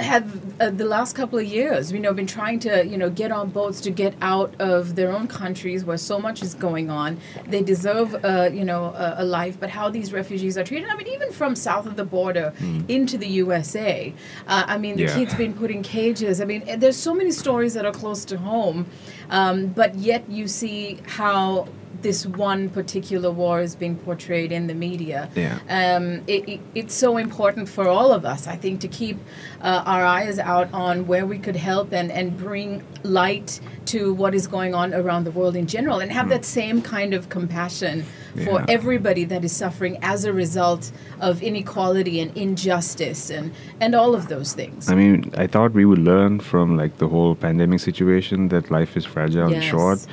have 0.00 0.60
uh, 0.60 0.70
the 0.70 0.84
last 0.84 1.14
couple 1.14 1.38
of 1.38 1.44
years 1.44 1.90
you 1.90 1.98
know 1.98 2.12
been 2.12 2.26
trying 2.26 2.58
to 2.60 2.86
you 2.86 2.96
know 2.96 3.10
get 3.10 3.32
on 3.32 3.50
boats 3.50 3.80
to 3.80 3.90
get 3.90 4.14
out 4.20 4.54
of 4.60 4.94
their 4.94 5.10
own 5.12 5.26
countries 5.26 5.84
where 5.84 5.98
so 5.98 6.18
much 6.18 6.42
is 6.42 6.54
going 6.54 6.88
on 6.90 7.18
they 7.46 7.62
deserve 7.62 8.14
uh, 8.24 8.48
you 8.52 8.64
know 8.64 8.86
a, 8.94 9.16
a 9.18 9.24
life 9.24 9.58
but 9.58 9.70
how 9.70 9.88
these 9.90 10.12
refugees 10.12 10.56
are 10.56 10.64
treated 10.64 10.88
i 10.88 10.96
mean 10.96 11.08
even 11.08 11.32
from 11.32 11.54
south 11.54 11.86
of 11.86 11.96
the 11.96 12.04
border 12.04 12.52
into 12.88 13.18
the 13.18 13.26
usa 13.26 14.14
uh, 14.46 14.64
i 14.66 14.78
mean 14.78 14.96
the. 14.96 15.02
Yeah. 15.02 15.14
kids 15.14 15.34
been 15.34 15.54
put 15.54 15.70
in 15.70 15.82
cages 15.82 16.40
i 16.40 16.44
mean 16.44 16.62
there's 16.78 16.96
so 16.96 17.14
many 17.14 17.30
stories 17.30 17.74
that 17.74 17.84
are 17.84 17.92
close 17.92 18.24
to 18.26 18.38
home 18.38 18.86
um, 19.30 19.66
but 19.68 19.94
yet 19.96 20.28
you 20.30 20.46
see 20.48 20.98
how 21.06 21.66
this 22.02 22.26
one 22.26 22.68
particular 22.70 23.30
war 23.30 23.60
is 23.60 23.74
being 23.74 23.96
portrayed 23.96 24.52
in 24.52 24.66
the 24.66 24.74
media 24.74 25.28
Yeah. 25.34 25.58
um, 25.68 26.22
it, 26.26 26.48
it, 26.48 26.60
it's 26.74 26.94
so 26.94 27.16
important 27.16 27.68
for 27.68 27.88
all 27.88 28.12
of 28.12 28.24
us, 28.24 28.46
I 28.46 28.56
think, 28.56 28.80
to 28.80 28.88
keep 28.88 29.18
uh, 29.60 29.82
our 29.84 30.04
eyes 30.04 30.38
out 30.38 30.72
on 30.72 31.06
where 31.06 31.26
we 31.26 31.38
could 31.38 31.56
help 31.56 31.92
and, 31.92 32.10
and 32.12 32.36
bring 32.36 32.82
light 33.02 33.60
to 33.86 34.12
what 34.14 34.34
is 34.34 34.46
going 34.46 34.74
on 34.74 34.92
around 34.94 35.24
the 35.24 35.30
world 35.30 35.56
in 35.56 35.66
general 35.66 35.98
and 36.00 36.12
have 36.12 36.28
that 36.28 36.44
same 36.44 36.82
kind 36.82 37.14
of 37.14 37.28
compassion 37.28 38.04
for. 38.44 38.60
Yeah. 38.60 38.66
everybody 38.68 39.24
that 39.24 39.44
is 39.44 39.52
suffering 39.52 39.98
as 40.02 40.24
a 40.24 40.32
result 40.32 40.92
of 41.20 41.42
inequality 41.42 42.20
and 42.20 42.36
injustice 42.36 43.30
and, 43.30 43.52
and 43.80 43.94
all 43.94 44.14
of 44.14 44.28
those 44.28 44.52
things. 44.52 44.88
I 44.88 44.94
mean, 44.94 45.32
I 45.36 45.46
thought 45.46 45.72
we 45.72 45.84
would 45.84 45.98
learn 45.98 46.38
from 46.40 46.76
like 46.76 46.98
the 46.98 47.08
whole 47.08 47.34
pandemic 47.34 47.80
situation 47.80 48.48
that 48.48 48.70
life 48.70 48.96
is 48.96 49.04
fragile 49.04 49.52
and 49.52 49.64
short, 49.64 50.06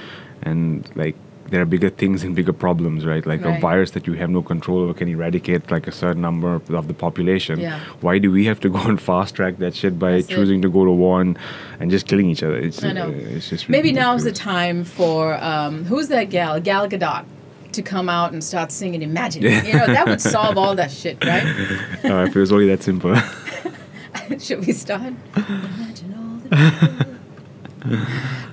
and 0.43 0.89
like 0.95 1.15
there 1.49 1.61
are 1.61 1.65
bigger 1.65 1.89
things 1.89 2.23
and 2.23 2.35
bigger 2.35 2.53
problems, 2.53 3.05
right? 3.05 3.25
Like 3.25 3.41
a 3.41 3.59
virus 3.59 3.91
that 3.91 4.07
you 4.07 4.13
have 4.13 4.29
no 4.29 4.41
control 4.41 4.79
over 4.79 4.93
can 4.93 5.07
eradicate 5.07 5.69
like 5.69 5.87
a 5.87 5.91
certain 5.91 6.21
number 6.21 6.55
of, 6.55 6.87
the 6.87 6.93
population. 6.93 7.59
Yeah. 7.59 7.79
Why 8.01 8.17
do 8.19 8.31
we 8.31 8.45
have 8.45 8.59
to 8.61 8.69
go 8.69 8.79
and 8.79 8.99
fast 9.01 9.35
track 9.35 9.57
that 9.57 9.75
shit 9.75 9.97
by 9.99 10.13
That's 10.13 10.29
it. 10.29 10.35
choosing 10.35 10.61
to 10.63 10.69
go 10.69 10.85
to 10.85 10.91
war 10.91 11.21
and, 11.21 11.37
and 11.79 11.91
just 11.91 12.07
killing 12.07 12.29
each 12.29 12.43
other? 12.43 12.57
It's 12.57 12.83
I 12.83 12.91
know. 12.93 13.07
uh, 13.07 13.11
it's 13.11 13.49
just 13.49 13.69
Maybe 13.69 13.91
now's 13.91 14.23
the 14.23 14.31
time 14.31 14.83
for 14.83 15.35
um, 15.43 15.85
who's 15.85 16.07
that 16.09 16.29
gal, 16.29 16.59
Gal 16.59 16.87
Gadot, 16.87 17.25
to 17.73 17.81
come 17.81 18.09
out 18.09 18.31
and 18.31 18.43
start 18.43 18.71
singing 18.71 19.01
"Imagine." 19.01 19.43
You 19.43 19.73
know, 19.73 19.87
that 19.87 20.07
would 20.07 20.21
solve 20.21 20.57
all 20.57 20.75
that 20.75 20.91
shit, 20.91 21.23
right? 21.23 21.45
Uh, 22.05 22.23
if 22.25 22.35
it 22.35 22.39
was 22.39 22.51
only 22.51 22.67
that 22.67 22.83
simple. 22.83 23.15
Should 24.39 24.65
we 24.65 24.73
start? 24.73 25.13
Imagine 25.35 26.15
all 26.17 26.39
the 26.49 27.14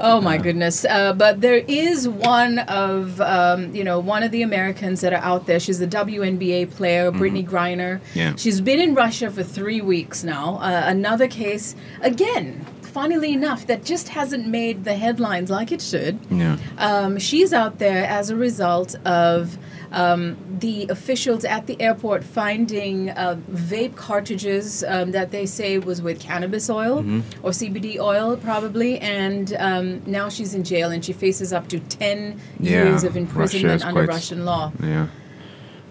Oh 0.05 0.21
my 0.21 0.37
goodness! 0.37 0.85
Uh, 0.85 1.12
but 1.12 1.41
there 1.43 1.62
is 1.69 2.09
one 2.09 2.59
of 2.61 3.21
um, 3.21 3.73
you 3.73 3.85
know 3.85 4.01
one 4.01 4.25
of 4.25 4.33
the 4.33 4.43
Americans 4.43 5.01
that 5.03 5.12
are 5.12 5.23
out 5.23 5.47
there. 5.47 5.61
She's 5.61 5.81
a 5.81 5.87
WNBA 5.87 6.71
player, 6.73 7.12
Brittney 7.12 7.47
Griner. 7.47 8.01
Yeah. 8.15 8.35
She's 8.37 8.61
been 8.61 8.81
in 8.81 8.95
Russia 8.97 9.31
for 9.31 9.45
three 9.45 9.81
weeks 9.81 10.25
now. 10.25 10.57
Uh, 10.57 10.83
another 10.87 11.29
case 11.29 11.77
again. 12.01 12.65
Funnily 12.83 13.33
enough, 13.33 13.67
that 13.69 13.85
just 13.85 14.09
hasn't 14.09 14.47
made 14.47 14.85
the 14.85 14.95
headlines 14.95 15.49
like 15.51 15.73
it 15.73 15.81
should. 15.81 16.19
yeah. 16.31 16.59
Um, 16.77 17.19
she's 17.19 17.53
out 17.55 17.79
there 17.79 18.05
as 18.05 18.29
a 18.29 18.37
result 18.37 18.95
of 19.07 19.57
um, 19.93 20.37
the 20.59 20.87
officials 20.89 21.45
at 21.45 21.67
the 21.67 21.81
airport 21.81 22.25
finding 22.25 23.11
uh, 23.11 23.37
vape 23.51 23.95
cartridges 23.95 24.83
um, 24.85 25.13
that 25.13 25.31
they 25.31 25.47
say 25.47 25.79
was 25.79 26.01
with 26.03 26.19
cannabis 26.21 26.69
oil 26.71 26.99
or 27.43 27.51
CBD 27.51 27.99
oil, 27.99 28.37
probably. 28.37 28.99
And 29.01 29.55
um, 29.59 30.03
now 30.07 30.29
she's 30.29 30.55
in 30.55 30.65
jail 30.65 30.91
and 30.91 31.05
she 31.05 31.13
faces 31.13 31.53
up 31.53 31.69
to 31.69 31.79
10 31.79 32.41
Yeah, 32.61 32.85
years 32.85 33.05
of 33.05 33.17
imprisonment 33.17 33.85
under 33.85 34.05
quite- 34.05 34.09
Russian 34.15 34.45
law. 34.45 34.73
Yeah. 34.83 35.09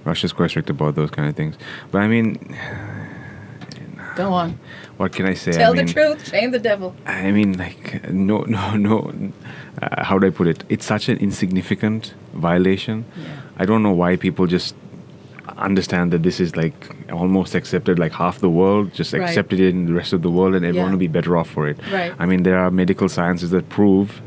Russia's 0.04 0.34
quite 0.34 0.50
strict 0.50 0.70
about 0.72 0.96
those 0.96 1.12
kind 1.12 1.30
of 1.30 1.36
things. 1.36 1.56
But 1.92 2.02
I 2.02 2.08
mean, 2.08 2.58
Go 4.24 4.34
on. 4.34 4.60
what 4.98 5.12
can 5.14 5.26
I 5.26 5.36
say? 5.44 5.52
Tell 5.52 5.72
I 5.74 5.76
mean, 5.76 5.86
the 5.88 5.94
truth. 5.94 6.30
Shame 6.30 6.52
the 6.52 6.60
devil. 6.60 6.90
I 7.06 7.32
mean, 7.32 7.58
like, 7.58 8.10
no, 8.30 8.38
no, 8.56 8.76
no. 8.76 8.98
Uh, 9.82 10.04
how 10.04 10.16
do 10.20 10.28
I 10.28 10.30
put 10.40 10.48
it? 10.48 10.64
It's 10.70 10.86
such 10.86 11.10
an 11.10 11.18
insignificant 11.18 12.14
violation. 12.34 13.06
Yeah. 13.18 13.26
I 13.62 13.66
don't 13.66 13.84
know 13.84 13.92
why 14.04 14.16
people 14.16 14.46
just 14.48 14.76
understand 15.58 16.12
that 16.14 16.24
this 16.24 16.40
is 16.40 16.56
like 16.56 16.80
almost 17.12 17.56
accepted 17.56 18.00
like 18.00 18.14
half 18.14 18.40
the 18.40 18.50
world 18.50 18.94
just 18.94 19.12
Right. 19.14 19.22
accepted 19.24 19.60
it 19.60 19.70
in 19.70 19.86
the 19.86 19.94
rest 19.94 20.14
of 20.14 20.22
the 20.22 20.30
world 20.38 20.56
and 20.56 20.64
everyone 20.66 20.90
Yeah. 20.90 20.92
will 20.94 21.00
be 21.10 21.14
better 21.20 21.36
off 21.40 21.50
for 21.50 21.68
it 21.68 21.78
Right. 21.92 22.14
i 22.20 22.26
mean 22.26 22.44
there 22.44 22.58
are 22.64 22.72
medical 22.72 23.10
sciences 23.10 23.50
that 23.52 23.68
prove 23.70 24.22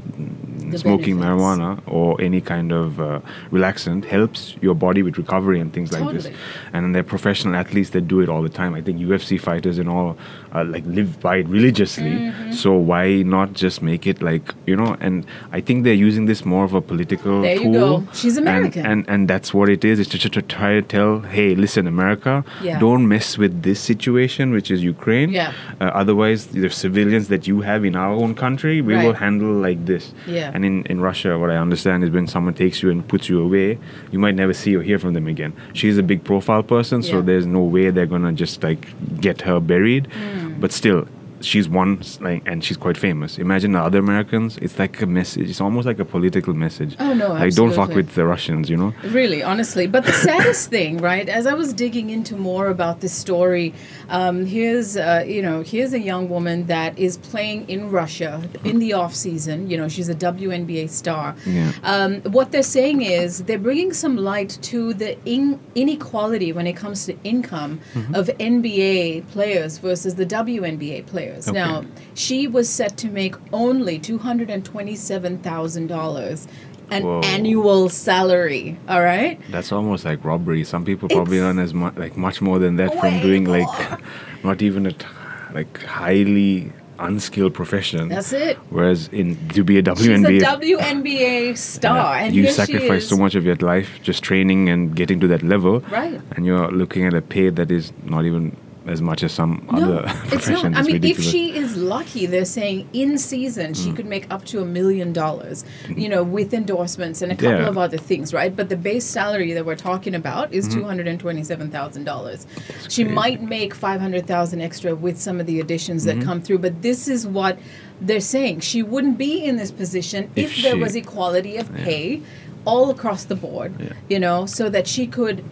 The 0.74 0.80
smoking 0.80 1.18
benefits. 1.18 1.42
marijuana 1.42 1.82
or 1.86 2.20
any 2.20 2.40
kind 2.40 2.72
of 2.72 3.00
uh, 3.00 3.20
relaxant 3.50 4.04
helps 4.04 4.56
your 4.60 4.74
body 4.74 5.02
with 5.02 5.16
recovery 5.18 5.60
and 5.60 5.72
things 5.72 5.92
like 5.92 6.12
this. 6.14 6.28
And 6.72 6.96
are 6.96 7.02
professional 7.02 7.54
athletes 7.54 7.90
that 7.90 8.02
do 8.14 8.20
it 8.20 8.28
all 8.28 8.42
the 8.42 8.54
time. 8.60 8.74
I 8.74 8.82
think 8.82 8.98
ufc 9.00 9.40
fighters 9.40 9.78
and 9.78 9.88
all 9.88 10.16
uh, 10.54 10.64
like 10.64 10.84
live 10.86 11.20
by 11.20 11.36
it 11.42 11.48
religiously 11.48 12.04
Mm-hmm. 12.14 12.52
so 12.52 12.72
why 12.90 13.22
not 13.22 13.52
just 13.52 13.82
make 13.82 14.06
it 14.06 14.22
like 14.22 14.54
you 14.66 14.76
know 14.76 14.96
and 15.00 15.26
i 15.52 15.60
think 15.60 15.84
they're 15.84 16.02
using 16.08 16.26
this 16.26 16.44
more 16.44 16.64
of 16.64 16.72
a 16.74 16.80
political 16.80 17.42
There 17.42 17.56
you 17.56 17.72
tool 17.72 18.00
go. 18.00 18.12
She's 18.12 18.36
and- 18.36 18.48
American. 18.48 18.86
and 18.90 19.04
and 19.08 19.28
that's 19.32 19.52
what 19.56 19.68
it 19.68 19.84
is. 19.84 19.98
It's 20.00 20.10
just 20.10 20.32
to 20.34 20.42
try 20.42 20.70
to 20.78 20.82
tell, 20.82 21.20
hey, 21.36 21.48
listen, 21.64 21.86
America, 21.86 22.32
Yeah. 22.62 22.78
don't 22.78 23.04
mess 23.14 23.28
with 23.42 23.62
this 23.68 23.80
situation, 23.90 24.44
which 24.56 24.70
is 24.74 24.82
Ukraine. 24.94 25.30
Yeah. 25.30 25.52
Uh, 25.80 25.90
otherwise, 26.02 26.40
the 26.46 26.68
civilians 26.84 27.26
that 27.32 27.42
you 27.50 27.56
have 27.70 27.84
in 27.90 27.94
our 28.04 28.12
own 28.22 28.32
country, 28.44 28.76
we 28.88 28.94
will 29.04 29.16
handle 29.24 29.52
like 29.68 29.80
this. 29.92 30.04
Yeah. 30.36 30.50
And 30.54 30.64
in 30.68 30.74
in 30.92 31.00
Russia, 31.08 31.30
what 31.42 31.50
I 31.56 31.58
understand 31.66 31.98
is 32.04 32.10
when 32.18 32.26
someone 32.34 32.54
takes 32.64 32.76
you 32.82 32.88
and 32.94 33.00
puts 33.14 33.24
you 33.32 33.38
away, 33.46 33.68
you 34.12 34.18
might 34.24 34.36
never 34.42 34.54
see 34.62 34.72
or 34.78 34.82
hear 34.90 34.98
from 35.04 35.12
them 35.18 35.26
again. 35.34 35.52
She's 35.80 35.96
a 36.04 36.06
big 36.12 36.20
profile 36.30 36.64
person, 36.74 36.98
so 37.10 37.16
there's 37.30 37.46
no 37.58 37.62
way 37.76 37.84
they're 37.90 38.12
gonna 38.16 38.32
just 38.44 38.56
like 38.68 38.82
get 39.26 39.36
her 39.48 39.58
buried. 39.72 40.04
Hmm. 40.18 40.43
But 40.64 40.72
still. 40.72 41.06
She's 41.44 41.68
one, 41.68 42.02
like, 42.20 42.42
and 42.46 42.62
she's 42.64 42.76
quite 42.76 42.96
famous. 42.96 43.38
Imagine 43.38 43.72
the 43.72 43.80
other 43.80 43.98
Americans. 43.98 44.56
It's 44.58 44.78
like 44.78 45.00
a 45.02 45.06
message. 45.06 45.48
It's 45.50 45.60
almost 45.60 45.86
like 45.86 45.98
a 45.98 46.04
political 46.04 46.54
message. 46.54 46.96
Oh, 46.98 47.12
no, 47.14 47.28
Like, 47.28 47.54
don't 47.54 47.72
fuck 47.74 47.90
with 47.94 48.14
the 48.14 48.24
Russians, 48.26 48.68
you 48.70 48.76
know. 48.76 48.92
Really, 49.20 49.42
honestly. 49.42 49.86
But 49.86 50.04
the 50.04 50.12
saddest 50.12 50.70
thing, 50.70 50.98
right, 50.98 51.28
as 51.28 51.46
I 51.46 51.54
was 51.54 51.72
digging 51.72 52.08
into 52.10 52.34
more 52.36 52.66
about 52.76 53.00
this 53.00 53.12
story, 53.12 53.74
um, 54.08 54.46
here's, 54.46 54.96
uh, 54.96 55.24
you 55.26 55.42
know, 55.46 55.62
here's 55.62 55.92
a 55.92 56.00
young 56.00 56.28
woman 56.28 56.66
that 56.66 56.98
is 56.98 57.16
playing 57.18 57.68
in 57.68 57.90
Russia 57.90 58.42
in 58.64 58.78
the 58.78 58.92
off 58.94 59.14
season. 59.14 59.70
You 59.70 59.76
know, 59.76 59.88
she's 59.88 60.08
a 60.08 60.14
WNBA 60.14 60.88
star. 60.90 61.34
Yeah. 61.46 61.72
Um, 61.82 62.20
what 62.36 62.46
they're 62.52 62.62
saying 62.78 63.02
is 63.02 63.44
they're 63.46 63.58
bringing 63.70 63.92
some 63.92 64.16
light 64.16 64.58
to 64.70 64.94
the 64.94 65.10
in- 65.26 65.60
inequality 65.74 66.50
when 66.52 66.66
it 66.66 66.76
comes 66.84 67.04
to 67.06 67.12
income 67.24 67.64
Mm-hmm. 67.94 68.14
of 68.14 68.26
NBA 68.52 69.28
players 69.34 69.78
versus 69.78 70.14
the 70.14 70.26
WNBA 70.26 71.06
players. 71.06 71.33
Okay. 71.40 71.52
Now, 71.52 71.84
she 72.14 72.46
was 72.46 72.68
set 72.68 72.96
to 72.98 73.08
make 73.08 73.34
only 73.52 73.98
$227,000 73.98 76.46
an 76.90 77.02
Whoa. 77.02 77.20
annual 77.24 77.88
salary. 77.88 78.76
All 78.88 79.02
right? 79.02 79.40
That's 79.50 79.72
almost 79.72 80.04
like 80.04 80.24
robbery. 80.24 80.64
Some 80.64 80.84
people 80.84 81.08
probably 81.08 81.38
It's 81.38 81.44
earn 81.44 81.58
as 81.58 81.74
much, 81.74 81.96
like 81.96 82.16
much 82.16 82.42
more 82.42 82.58
than 82.58 82.76
that 82.76 82.98
from 83.00 83.20
doing 83.20 83.44
like, 83.44 83.68
not 84.44 84.62
even 84.62 84.86
a 84.86 84.92
t- 84.92 85.06
like 85.54 85.82
highly 85.84 86.72
unskilled 86.98 87.54
profession. 87.54 88.08
That's 88.08 88.32
it. 88.32 88.56
Whereas 88.70 89.08
in 89.08 89.36
to 89.50 89.64
be 89.64 89.78
a 89.78 89.96
She's 89.96 90.06
a 90.06 90.10
WNBA, 90.12 90.40
WNBA 90.40 91.56
star. 91.56 92.16
And 92.16 92.34
you 92.34 92.50
sacrifice 92.50 93.08
so 93.08 93.16
much 93.16 93.34
of 93.34 93.44
your 93.44 93.56
life 93.56 93.98
just 94.02 94.22
training 94.22 94.68
and 94.68 94.94
getting 94.94 95.20
to 95.20 95.28
that 95.28 95.42
level, 95.42 95.80
Right. 95.90 96.20
And 96.36 96.46
you're 96.46 96.70
looking 96.70 97.06
at 97.06 97.14
a 97.14 97.22
pay 97.22 97.50
that 97.50 97.70
is 97.70 97.92
not 98.04 98.24
even 98.24 98.56
as 98.86 99.00
much 99.00 99.22
as 99.22 99.32
some 99.32 99.66
No, 99.72 99.78
other 99.98 100.12
it's 100.26 100.48
not. 100.48 100.76
I 100.76 100.82
mean, 100.82 101.02
if 101.04 101.20
she 101.22 101.56
is 101.56 101.74
lucky, 101.76 102.26
they're 102.26 102.44
saying 102.44 102.88
in 102.92 103.16
season 103.18 103.72
she 103.74 103.90
Mm. 103.90 103.96
could 103.96 104.06
make 104.06 104.26
up 104.32 104.44
to 104.46 104.60
a 104.60 104.64
million 104.64 105.12
dollars, 105.12 105.64
you 105.88 106.08
know, 106.08 106.22
with 106.22 106.52
endorsements 106.52 107.22
and 107.22 107.32
a 107.32 107.34
couple 107.34 107.60
Yeah. 107.60 107.68
of 107.68 107.78
other 107.78 107.96
things, 107.96 108.34
right? 108.34 108.54
But 108.54 108.68
the 108.68 108.76
base 108.76 109.04
salary 109.06 109.52
that 109.54 109.64
we're 109.64 109.74
talking 109.76 110.14
about 110.14 110.52
is 110.52 110.68
Mm-hmm. 110.68 110.82
hundred 110.82 111.08
and 111.08 111.18
twenty-seven 111.18 111.70
thousand 111.70 112.04
dollars. 112.04 112.46
She 112.88 113.04
crazy. 113.04 113.14
might 113.14 113.42
make 113.42 113.74
five 113.74 114.00
hundred 114.00 114.26
thousand 114.26 114.60
extra 114.60 114.94
with 114.94 115.18
some 115.20 115.40
of 115.40 115.46
the 115.46 115.60
additions 115.60 116.04
Mm-hmm. 116.04 116.18
that 116.20 116.24
come 116.24 116.40
through, 116.42 116.58
but 116.58 116.82
this 116.82 117.08
is 117.08 117.26
what 117.26 117.58
they're 118.00 118.20
saying. 118.20 118.60
She 118.60 118.82
wouldn't 118.82 119.16
be 119.16 119.44
in 119.44 119.56
this 119.56 119.70
position 119.70 120.30
if, 120.36 120.56
If 120.58 120.62
there 120.62 120.72
she- 120.74 120.78
was 120.80 120.94
equality 120.94 121.56
of 121.56 121.72
pay 121.74 122.20
all 122.66 122.90
across 122.90 123.24
the 123.24 123.34
board, 123.34 123.72
Yeah. 123.78 123.92
you 124.08 124.18
know, 124.18 124.46
so 124.46 124.68
that 124.70 124.86
she 124.86 125.06
could 125.06 125.42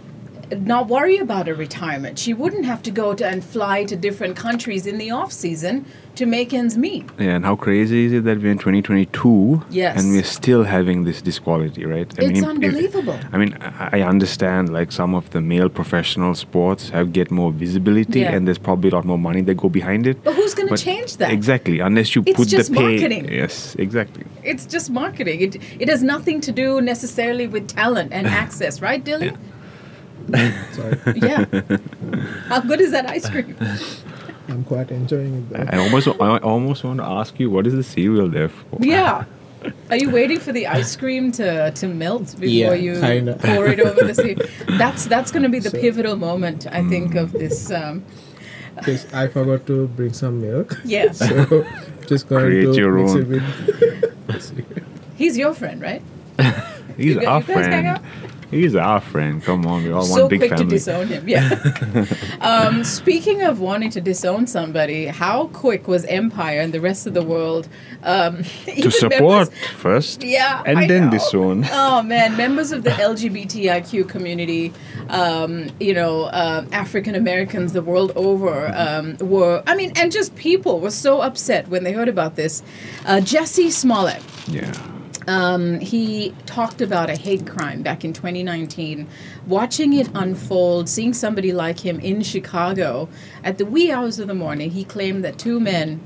not 0.61 0.89
worry 0.89 1.17
about 1.19 1.47
her 1.47 1.55
retirement. 1.55 2.19
She 2.19 2.35
wouldn't 2.35 2.65
have 2.65 2.83
to 2.83 2.91
go 2.91 3.15
to 3.15 3.27
and 3.27 3.45
fly 3.45 3.85
to 3.85 3.97
different 3.97 4.37
countries 4.37 4.87
in 4.87 4.99
the 4.99 5.11
off 5.11 5.33
season 5.33 5.85
to 6.15 6.27
make 6.27 6.53
ends 6.53 6.77
meet. 6.77 7.05
Yeah, 7.19 7.37
and 7.37 7.45
how 7.45 7.57
crazy 7.57 8.05
is 8.07 8.13
it 8.13 8.25
that 8.25 8.39
we're 8.43 8.51
in 8.53 8.59
2022 8.59 9.63
Yes. 9.71 9.99
and 10.03 10.13
we're 10.13 10.23
still 10.25 10.65
having 10.65 11.05
this 11.05 11.23
disquality, 11.23 11.85
right? 11.87 12.07
It's 12.19 12.41
if- 12.41 12.45
unbelievable. 12.45 13.19
I 13.33 13.37
mean, 13.39 13.57
I 13.61 13.89
I 13.93 14.01
understand 14.15 14.73
like 14.73 14.91
some 14.93 15.15
of 15.15 15.25
the 15.31 15.41
male 15.41 15.69
professional 15.69 16.35
sports 16.35 16.91
have 16.91 17.13
get 17.13 17.31
more 17.31 17.51
visibility 17.53 18.21
Yeah. 18.21 18.35
and 18.35 18.47
there's 18.47 18.59
probably 18.69 18.91
a 18.91 18.95
lot 18.95 19.05
more 19.05 19.19
money 19.29 19.43
that 19.49 19.57
go 19.65 19.69
behind 19.69 20.07
it. 20.07 20.17
But 20.25 20.35
who's 20.39 20.55
going 20.55 20.69
to 20.69 20.77
change 20.91 21.11
that? 21.21 21.31
Exactly, 21.33 21.81
unless 21.81 22.09
you 22.15 22.23
It's 22.27 22.37
put 22.39 22.49
just 22.49 22.71
the 22.71 22.77
pay. 22.79 22.89
marketing. 22.91 23.25
Yes, 23.41 23.75
exactly. 23.87 24.25
It's 24.51 24.65
just 24.75 24.87
marketing. 24.91 25.39
It 25.47 25.53
it 25.83 25.89
has 25.95 26.03
nothing 26.15 26.39
to 26.47 26.53
do 26.63 26.81
necessarily 26.93 27.47
with 27.55 27.65
talent 27.83 28.09
and 28.13 28.27
access, 28.45 28.75
right, 28.89 29.03
Dylan? 29.09 29.37
Sorry, 30.73 30.99
Yeah. 31.17 31.45
How 32.49 32.61
good 32.61 32.81
is 32.81 32.91
that 32.93 33.07
ice 33.09 33.29
cream? 33.29 33.57
I'm 34.49 34.65
quite 34.65 34.91
enjoying 34.91 35.35
it 35.37 35.51
though. 35.51 35.67
I 35.71 35.79
almost, 35.79 36.09
I 36.09 36.39
almost 36.39 36.85
want 36.85 36.99
to 36.99 37.05
ask 37.05 37.39
you, 37.41 37.51
what 37.51 37.67
is 37.67 37.75
the 37.75 37.83
cereal 37.83 38.29
there 38.29 38.49
for? 38.49 38.79
Yeah. 38.81 39.25
Are 39.91 39.97
you 39.97 40.11
waiting 40.11 40.41
for 40.41 40.51
the 40.53 40.67
ice 40.67 40.97
cream 40.97 41.31
to, 41.33 41.71
to 41.71 41.87
melt 41.87 42.35
before 42.41 42.47
Yeah, 42.49 42.73
you 42.75 42.99
kinda. 43.01 43.35
pour 43.41 43.67
it 43.69 43.79
over 43.79 44.05
the 44.05 44.15
sea? 44.15 44.37
That's 44.77 45.07
that's 45.07 45.31
going 45.31 45.45
to 45.45 45.49
be 45.49 45.61
the 45.61 45.71
So- 45.71 45.79
pivotal 45.81 46.17
moment, 46.17 46.67
I 46.67 46.83
think, 46.89 47.15
of 47.15 47.33
this. 47.33 47.71
Um, 47.71 48.03
Because 48.75 49.07
I 49.15 49.29
forgot 49.29 49.67
to 49.67 49.87
bring 49.89 50.13
some 50.15 50.41
milk. 50.41 50.81
yeah. 50.85 51.13
So 51.23 51.65
just 52.09 52.27
going 52.29 52.47
Create 52.47 52.73
to 52.75 52.81
your 52.81 52.93
mix 52.99 53.13
own. 53.13 53.21
it 53.21 53.29
with 53.29 54.75
He's 55.17 55.37
your 55.39 55.55
friend, 55.55 55.81
right? 55.81 56.03
He's 56.97 57.07
You 57.15 57.21
gu- 57.21 57.27
our 57.27 57.41
you 57.41 57.47
guys 57.47 57.67
hang 57.67 57.85
friend. 57.85 58.32
He's 58.53 58.77
our 58.77 59.01
friend. 59.01 59.43
Come 59.43 59.67
on, 59.67 59.83
we're 59.83 59.95
all 59.95 60.05
so 60.05 60.21
one 60.23 60.29
big 60.29 60.41
quick 60.41 60.51
to 60.53 60.57
family. 60.59 60.77
disown 60.77 61.07
him. 61.09 61.27
Yeah. 61.29 62.05
um, 62.41 62.85
speaking 62.85 63.43
of 63.43 63.59
wanting 63.61 63.91
to 63.91 64.01
disown 64.01 64.47
somebody, 64.47 65.07
how 65.07 65.47
quick 65.49 65.89
was 65.89 66.05
Empire 66.05 66.61
and 66.61 66.73
the 66.73 66.81
rest 66.81 67.07
of 67.07 67.15
the 67.15 67.23
world 67.25 67.67
um, 68.05 68.45
to 68.67 68.91
support 68.91 69.49
members- 69.51 69.67
first, 69.79 70.23
Yeah, 70.23 70.63
and 70.67 70.79
I 70.81 70.87
then 70.87 71.07
know. 71.07 71.11
disown. 71.13 71.65
Oh 71.73 72.03
man, 72.03 72.37
members 72.37 72.73
of 72.73 72.85
the 72.85 72.91
LGBTIQ 72.91 74.09
community, 74.09 74.73
um, 75.09 75.71
you 75.81 75.95
know, 75.95 76.25
uh, 76.25 76.67
African 76.73 77.15
Americans 77.15 77.73
the 77.73 77.83
world 77.83 78.13
over 78.17 78.69
um, 78.77 79.17
were, 79.19 79.63
I 79.67 79.75
mean, 79.75 79.93
and 79.97 80.13
just 80.13 80.37
people 80.37 80.79
were 80.81 80.91
so 80.91 81.21
upset 81.23 81.69
when 81.69 81.85
they 81.85 81.93
heard 81.93 82.09
about 82.09 82.37
this. 82.37 82.63
Uh, 83.07 83.17
Jussie 83.17 83.71
Smollett, 83.71 84.23
Yeah. 84.47 84.73
Um, 85.29 85.81
he 85.81 86.35
talked 86.47 86.81
about 86.81 87.11
a 87.11 87.17
hate 87.17 87.47
crime 87.47 87.83
back 87.83 88.05
in 88.05 88.13
2019. 88.13 89.07
Watching 89.47 89.93
it 89.93 90.09
unfold, 90.15 90.89
seeing 90.89 91.15
somebody 91.15 91.53
like 91.53 91.79
him 91.81 92.01
in 92.01 92.23
Chicago 92.23 93.09
at 93.45 93.59
the 93.59 93.65
wee 93.67 93.91
hours 93.93 94.19
of 94.19 94.29
the 94.29 94.35
morning, 94.35 94.71
he 94.71 94.85
claimed 94.85 95.25
that 95.25 95.39
two 95.39 95.61
men 95.61 96.01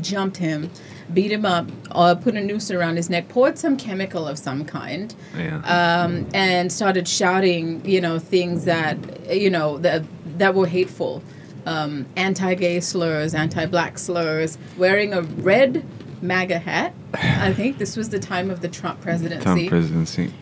jumped 0.00 0.38
him, 0.38 0.70
beat 1.12 1.30
him 1.30 1.44
up, 1.44 1.68
uh, 1.92 2.14
put 2.14 2.34
a 2.34 2.40
noose 2.40 2.70
around 2.70 2.96
his 2.96 3.08
neck, 3.10 3.28
poured 3.28 3.58
some 3.58 3.76
chemical 3.76 4.26
of 4.26 4.38
some 4.38 4.64
kind, 4.64 5.14
Yeah. 5.36 5.58
um, 6.04 6.26
and 6.34 6.72
started 6.72 7.06
shouting, 7.06 7.84
you 7.84 8.00
know, 8.00 8.18
things 8.18 8.64
that, 8.64 8.96
you 9.32 9.50
know, 9.50 9.78
that, 9.78 10.02
that 10.38 10.54
were 10.54 10.66
hateful. 10.66 11.22
Um, 11.66 12.04
anti-gay 12.16 12.80
slurs, 12.80 13.34
anti-black 13.34 13.96
slurs, 13.98 14.58
wearing 14.76 15.14
a 15.14 15.22
red 15.22 15.82
MAGA 16.20 16.58
hat. 16.58 16.92
I 17.14 17.52
think 17.52 17.78
this 17.78 17.96
was 17.96 18.10
the 18.10 18.18
time 18.18 18.50
of 18.50 18.60
the 18.60 18.68
Trump 18.68 19.00
presidency. 19.00 19.44
Trump 19.44 19.68
presidency. 19.68 20.32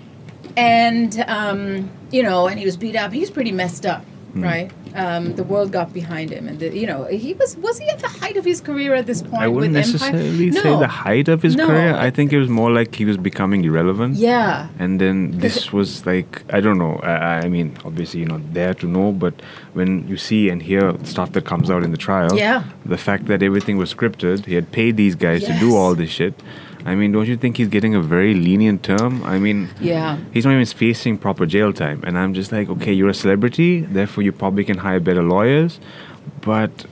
and 0.57 1.25
um, 1.29 1.91
you 2.11 2.23
know, 2.23 2.49
and 2.49 2.59
he 2.59 2.65
was 2.65 2.77
beat 2.77 2.97
up. 2.97 3.13
He's 3.13 3.31
pretty 3.31 3.53
messed 3.53 3.87
up, 3.87 4.05
Hmm. 4.33 4.43
right? 4.45 4.71
Um, 4.95 5.35
the 5.37 5.45
world 5.45 5.73
got 5.73 5.93
behind 5.93 6.31
him, 6.31 6.49
and 6.49 6.59
the, 6.59 6.69
you 6.75 6.87
know, 6.87 7.05
he 7.05 7.35
was 7.35 7.57
was 7.59 7.79
he 7.79 7.87
at 7.89 7.99
the 7.99 8.09
height 8.09 8.37
of 8.37 8.45
his 8.45 8.61
career 8.63 8.95
at 8.95 9.07
this 9.07 9.21
point 9.23 9.43
I 9.43 9.49
wouldn't 9.49 9.75
necessarily 9.75 10.47
Empire? 10.49 10.63
say 10.63 10.71
No. 10.71 10.81
the 10.81 10.93
height 11.07 11.29
of 11.29 11.43
his 11.43 11.55
No. 11.57 11.67
career. 11.67 11.95
I 12.07 12.09
think 12.11 12.33
it 12.33 12.39
was 12.39 12.49
more 12.49 12.71
like 12.79 12.95
he 12.95 13.05
was 13.05 13.17
becoming 13.31 13.65
irrelevant. 13.65 14.17
Yeah, 14.17 14.69
And 14.79 15.01
then 15.03 15.17
this 15.45 15.73
was 15.73 16.05
like 16.07 16.43
I 16.57 16.61
don't 16.65 16.79
know. 16.79 16.95
I, 17.03 17.41
I 17.45 17.49
mean, 17.49 17.69
obviously 17.85 18.21
you're 18.21 18.31
not 18.39 18.55
there 18.55 18.75
to 18.75 18.87
know, 18.87 19.13
but 19.13 19.35
when 19.75 19.91
you 20.09 20.17
see 20.17 20.49
and 20.51 20.63
hear 20.63 20.95
stuff 21.05 21.33
that 21.33 21.45
comes 21.45 21.69
out 21.71 21.83
in 21.87 21.91
the 21.91 22.03
trial, 22.09 22.33
Yeah. 22.37 22.65
the 22.87 22.99
fact 23.09 23.27
that 23.27 23.43
everything 23.43 23.77
was 23.77 23.93
scripted, 23.95 24.47
he 24.47 24.55
had 24.55 24.73
paid 24.73 24.97
these 24.97 25.15
guys 25.15 25.45
to 25.45 25.53
do 25.59 25.77
all 25.77 25.95
this 25.95 26.11
shit. 26.11 26.35
I 26.85 26.95
mean, 26.95 27.13
don't 27.13 27.27
you 27.27 27.37
think 27.37 27.57
he's 27.57 27.69
getting 27.69 27.95
a 27.95 28.01
very 28.01 28.35
lenient 28.35 28.83
term? 28.83 29.23
I 29.25 29.39
mean, 29.39 29.69
yeah. 29.81 30.19
he's 30.33 30.45
not 30.45 30.53
even 30.53 30.67
facing 30.67 31.19
proper 31.19 31.47
jail 31.47 31.73
time, 31.73 32.03
and 32.05 32.19
I'm 32.19 32.35
just 32.35 32.53
like, 32.53 32.69
okay, 32.69 32.93
you're 32.93 33.11
a 33.11 33.15
celebrity, 33.15 33.81
therefore 33.81 34.25
you 34.25 34.33
probably 34.33 34.65
can 34.65 34.79
hire 34.79 35.01
better 35.01 35.23
lawyers, 35.23 35.81
but 36.41 36.87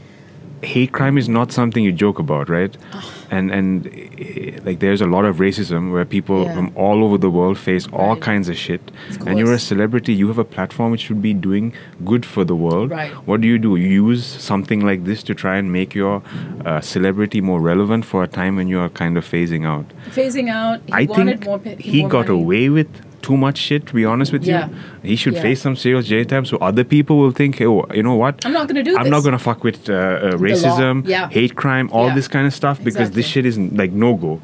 hate 0.62 0.92
crime 0.92 1.18
is 1.18 1.28
not 1.28 1.52
something 1.52 1.82
you 1.82 1.92
joke 1.92 2.18
about, 2.18 2.48
right? 2.48 2.76
Ah. 2.92 3.19
And 3.30 3.50
and 3.56 3.86
eh, 4.18 4.58
like 4.64 4.80
there's 4.80 5.00
a 5.00 5.06
lot 5.06 5.24
of 5.24 5.36
racism 5.36 5.92
where 5.92 6.04
people 6.04 6.42
Yeah. 6.44 6.54
from 6.54 6.70
all 6.74 7.04
over 7.04 7.16
the 7.24 7.30
world 7.30 7.58
face 7.58 7.86
all 7.92 8.16
kinds 8.16 8.48
of 8.48 8.56
shit. 8.56 8.80
Of 9.10 9.26
and 9.28 9.38
you're 9.38 9.52
a 9.52 9.58
celebrity, 9.58 10.12
you 10.12 10.26
have 10.28 10.38
a 10.38 10.44
platform 10.44 10.90
which 10.90 11.02
should 11.08 11.22
be 11.22 11.32
doing 11.32 11.72
good 12.04 12.26
for 12.26 12.44
the 12.44 12.56
world. 12.56 12.90
Right. 12.90 13.12
What 13.28 13.40
do 13.40 13.46
you 13.52 13.58
do? 13.66 13.76
You 13.76 13.88
use 14.08 14.24
something 14.48 14.84
like 14.90 15.04
this 15.04 15.22
to 15.28 15.34
try 15.34 15.56
and 15.58 15.70
make 15.72 15.94
your 15.94 16.22
uh, 16.64 16.80
celebrity 16.80 17.40
more 17.40 17.60
relevant 17.60 18.04
for 18.04 18.24
a 18.24 18.28
time 18.40 18.56
when 18.56 18.66
you 18.66 18.80
are 18.80 18.88
kind 18.88 19.16
of 19.16 19.24
phasing 19.24 19.64
out. 19.74 19.86
Phasing 20.18 20.48
out. 20.48 20.80
He 20.86 20.92
I 20.92 21.04
wanted 21.04 21.44
think 21.44 21.44
more. 21.44 21.76
he 21.78 22.02
got 22.02 22.26
money. 22.28 22.40
away 22.42 22.68
with 22.68 22.88
too 23.22 23.36
much 23.36 23.58
shit. 23.58 23.86
To 23.88 23.94
be 23.94 24.04
honest 24.04 24.32
with 24.32 24.44
Yeah. 24.44 24.68
you, 24.68 25.10
he 25.10 25.16
should 25.16 25.34
Yeah. 25.34 25.42
face 25.42 25.60
some 25.60 25.76
serious 25.76 26.06
jail 26.06 26.24
time, 26.24 26.44
so 26.44 26.56
other 26.58 26.84
people 26.84 27.18
will 27.18 27.30
think, 27.40 27.56
"Hey, 27.58 27.66
oh, 27.66 27.86
you 27.94 28.02
know 28.02 28.14
what? 28.16 28.44
I'm 28.46 28.52
not 28.52 28.68
gonna 28.68 28.82
do 28.82 28.90
this. 28.90 28.98
I'm 28.98 29.04
this." 29.04 29.10
not 29.10 29.24
gonna 29.24 29.38
fuck 29.38 29.62
with 29.64 29.88
uh, 29.88 29.94
uh, 29.94 30.32
racism, 30.48 31.06
Yeah. 31.06 31.28
hate 31.28 31.54
crime, 31.56 31.88
all 31.92 32.10
this 32.14 32.28
kind 32.28 32.46
of 32.46 32.54
stuff 32.54 32.82
because 32.82 33.10
this 33.12 33.26
shit 33.26 33.44
is 33.46 33.58
like 33.58 33.92
no 33.92 34.14
go." 34.14 34.40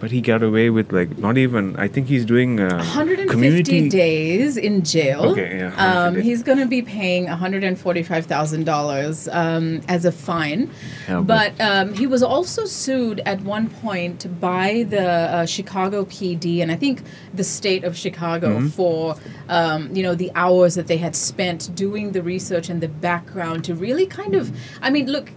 But 0.00 0.10
he 0.10 0.20
got 0.20 0.42
away 0.42 0.68
with 0.70 0.92
like 0.92 1.16
not 1.18 1.38
even. 1.38 1.76
I 1.76 1.88
think 1.88 2.08
he's 2.08 2.24
doing 2.26 2.60
uh, 2.60 2.68
150 2.76 3.26
community. 3.32 3.88
days 3.88 4.56
in 4.58 4.82
jail. 4.84 5.22
Okay, 5.30 5.58
yeah, 5.58 5.74
Um, 6.06 6.20
he's 6.20 6.42
going 6.42 6.58
to 6.58 6.66
be 6.66 6.82
paying 6.82 7.26
$145,000 7.26 9.34
um, 9.34 9.80
as 9.88 10.04
a 10.04 10.12
fine. 10.12 10.70
Yeah, 11.08 11.20
but 11.20 11.58
um, 11.60 11.94
he 11.94 12.06
was 12.06 12.22
also 12.22 12.64
sued 12.64 13.20
at 13.24 13.40
one 13.42 13.70
point 13.70 14.26
by 14.40 14.84
the 14.88 15.08
uh, 15.08 15.46
Chicago 15.46 16.04
PD 16.04 16.60
and 16.60 16.70
I 16.70 16.76
think 16.76 17.02
the 17.32 17.44
state 17.44 17.84
of 17.84 17.96
Chicago 17.96 18.44
Mm-hmm. 18.44 18.68
for 18.68 19.16
um, 19.48 19.94
you 19.94 20.02
know 20.02 20.14
the 20.14 20.30
hours 20.34 20.74
that 20.74 20.86
they 20.86 20.98
had 20.98 21.16
spent 21.16 21.74
doing 21.74 22.12
the 22.12 22.22
research 22.22 22.68
and 22.68 22.80
the 22.80 22.88
background 22.88 23.64
to 23.64 23.74
really 23.74 24.06
kind 24.06 24.34
of. 24.34 24.52
I 24.82 24.90
mean, 24.90 25.10
look. 25.10 25.30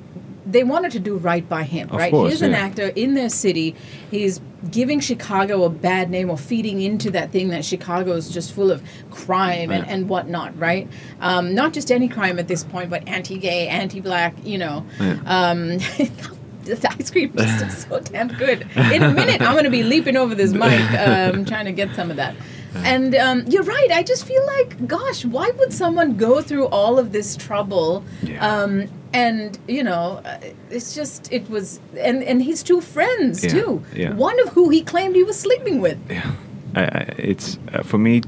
They 0.50 0.64
wanted 0.64 0.92
to 0.94 1.00
do 1.00 1.18
right 1.18 1.48
by 1.48 1.64
him, 1.64 1.90
Of 1.90 1.96
right? 1.98 2.12
course, 2.12 2.32
He's 2.32 2.42
an 2.42 2.54
actor 2.54 2.88
in 2.96 3.14
their 3.16 3.30
city. 3.30 3.76
He's 4.10 4.40
giving 4.72 5.00
Chicago 5.00 5.64
a 5.64 5.70
bad 5.70 6.10
name 6.10 6.30
or 6.30 6.38
feeding 6.38 6.82
into 6.82 7.12
that 7.12 7.32
thing 7.32 7.50
that 7.50 7.66
Chicago 7.66 8.14
is 8.14 8.30
just 8.30 8.54
full 8.54 8.72
of 8.72 8.82
crime 9.12 9.72
and, 9.72 9.86
Yeah. 9.86 9.94
and 9.94 10.10
whatnot, 10.10 10.58
right? 10.58 10.88
Um, 11.20 11.54
not 11.54 11.74
just 11.74 11.92
any 11.92 12.08
crime 12.08 12.40
at 12.40 12.48
this 12.48 12.64
point, 12.64 12.90
but 12.90 13.08
anti 13.08 13.38
gay, 13.38 13.68
anti 13.68 14.00
black, 14.00 14.34
you 14.44 14.58
know. 14.58 14.86
Yeah. 15.00 15.18
Um, 15.26 15.78
the 16.64 16.96
ice 17.00 17.12
cream 17.12 17.34
just 17.38 17.66
is 17.66 17.78
so 17.86 18.00
damn 18.12 18.28
good. 18.30 18.68
In 18.94 19.04
a 19.04 19.12
minute, 19.12 19.42
I'm 19.42 19.54
going 19.54 19.64
to 19.66 19.70
be 19.70 19.84
leaping 19.84 20.18
over 20.18 20.34
this 20.36 20.52
mic 20.54 20.80
um, 21.00 21.46
trying 21.46 21.66
to 21.66 21.72
get 21.72 21.94
some 21.96 22.10
of 22.10 22.18
that. 22.18 22.36
And 22.76 23.16
um, 23.16 23.44
you're 23.48 23.64
right. 23.64 23.88
I 23.92 24.04
just 24.04 24.26
feel 24.26 24.46
like, 24.46 24.86
gosh, 24.88 25.26
why 25.26 25.50
would 25.58 25.74
someone 25.74 26.16
go 26.16 26.42
through 26.42 26.68
all 26.68 27.00
of 27.00 27.12
this 27.12 27.36
trouble? 27.36 28.04
Yeah. 28.22 28.46
Um, 28.46 28.88
and 29.14 29.58
you 29.68 29.84
know, 29.84 30.22
uh, 30.26 30.38
it's 30.70 30.94
just 30.96 31.32
it 31.32 31.50
was, 31.50 31.80
and 31.98 32.24
and 32.24 32.42
his 32.44 32.64
two 32.64 32.82
friends 32.82 33.44
Yeah, 33.44 33.52
too. 33.52 33.84
yeah. 33.96 34.14
One 34.14 34.40
of 34.42 34.50
who 34.50 34.70
he 34.70 34.82
claimed 34.84 35.16
he 35.16 35.24
was 35.24 35.40
sleeping 35.40 35.80
with. 35.82 35.98
yeah, 36.10 36.32
I, 36.76 36.84
I, 36.84 37.00
it's 37.18 37.58
uh, 37.74 37.84
for 37.84 37.98
me. 37.98 38.22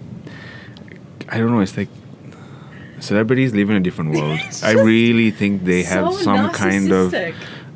I 1.30 1.38
don't 1.38 1.52
know. 1.52 1.60
It's 1.60 1.78
like 1.78 1.90
celebrities 3.00 3.54
live 3.54 3.70
in 3.70 3.76
a 3.76 3.80
different 3.80 4.12
world. 4.16 4.40
I 4.64 4.72
really 4.74 5.32
think 5.32 5.64
they 5.64 5.84
have 5.84 6.14
so 6.14 6.20
some 6.24 6.50
kind 6.52 6.92
of 6.92 7.14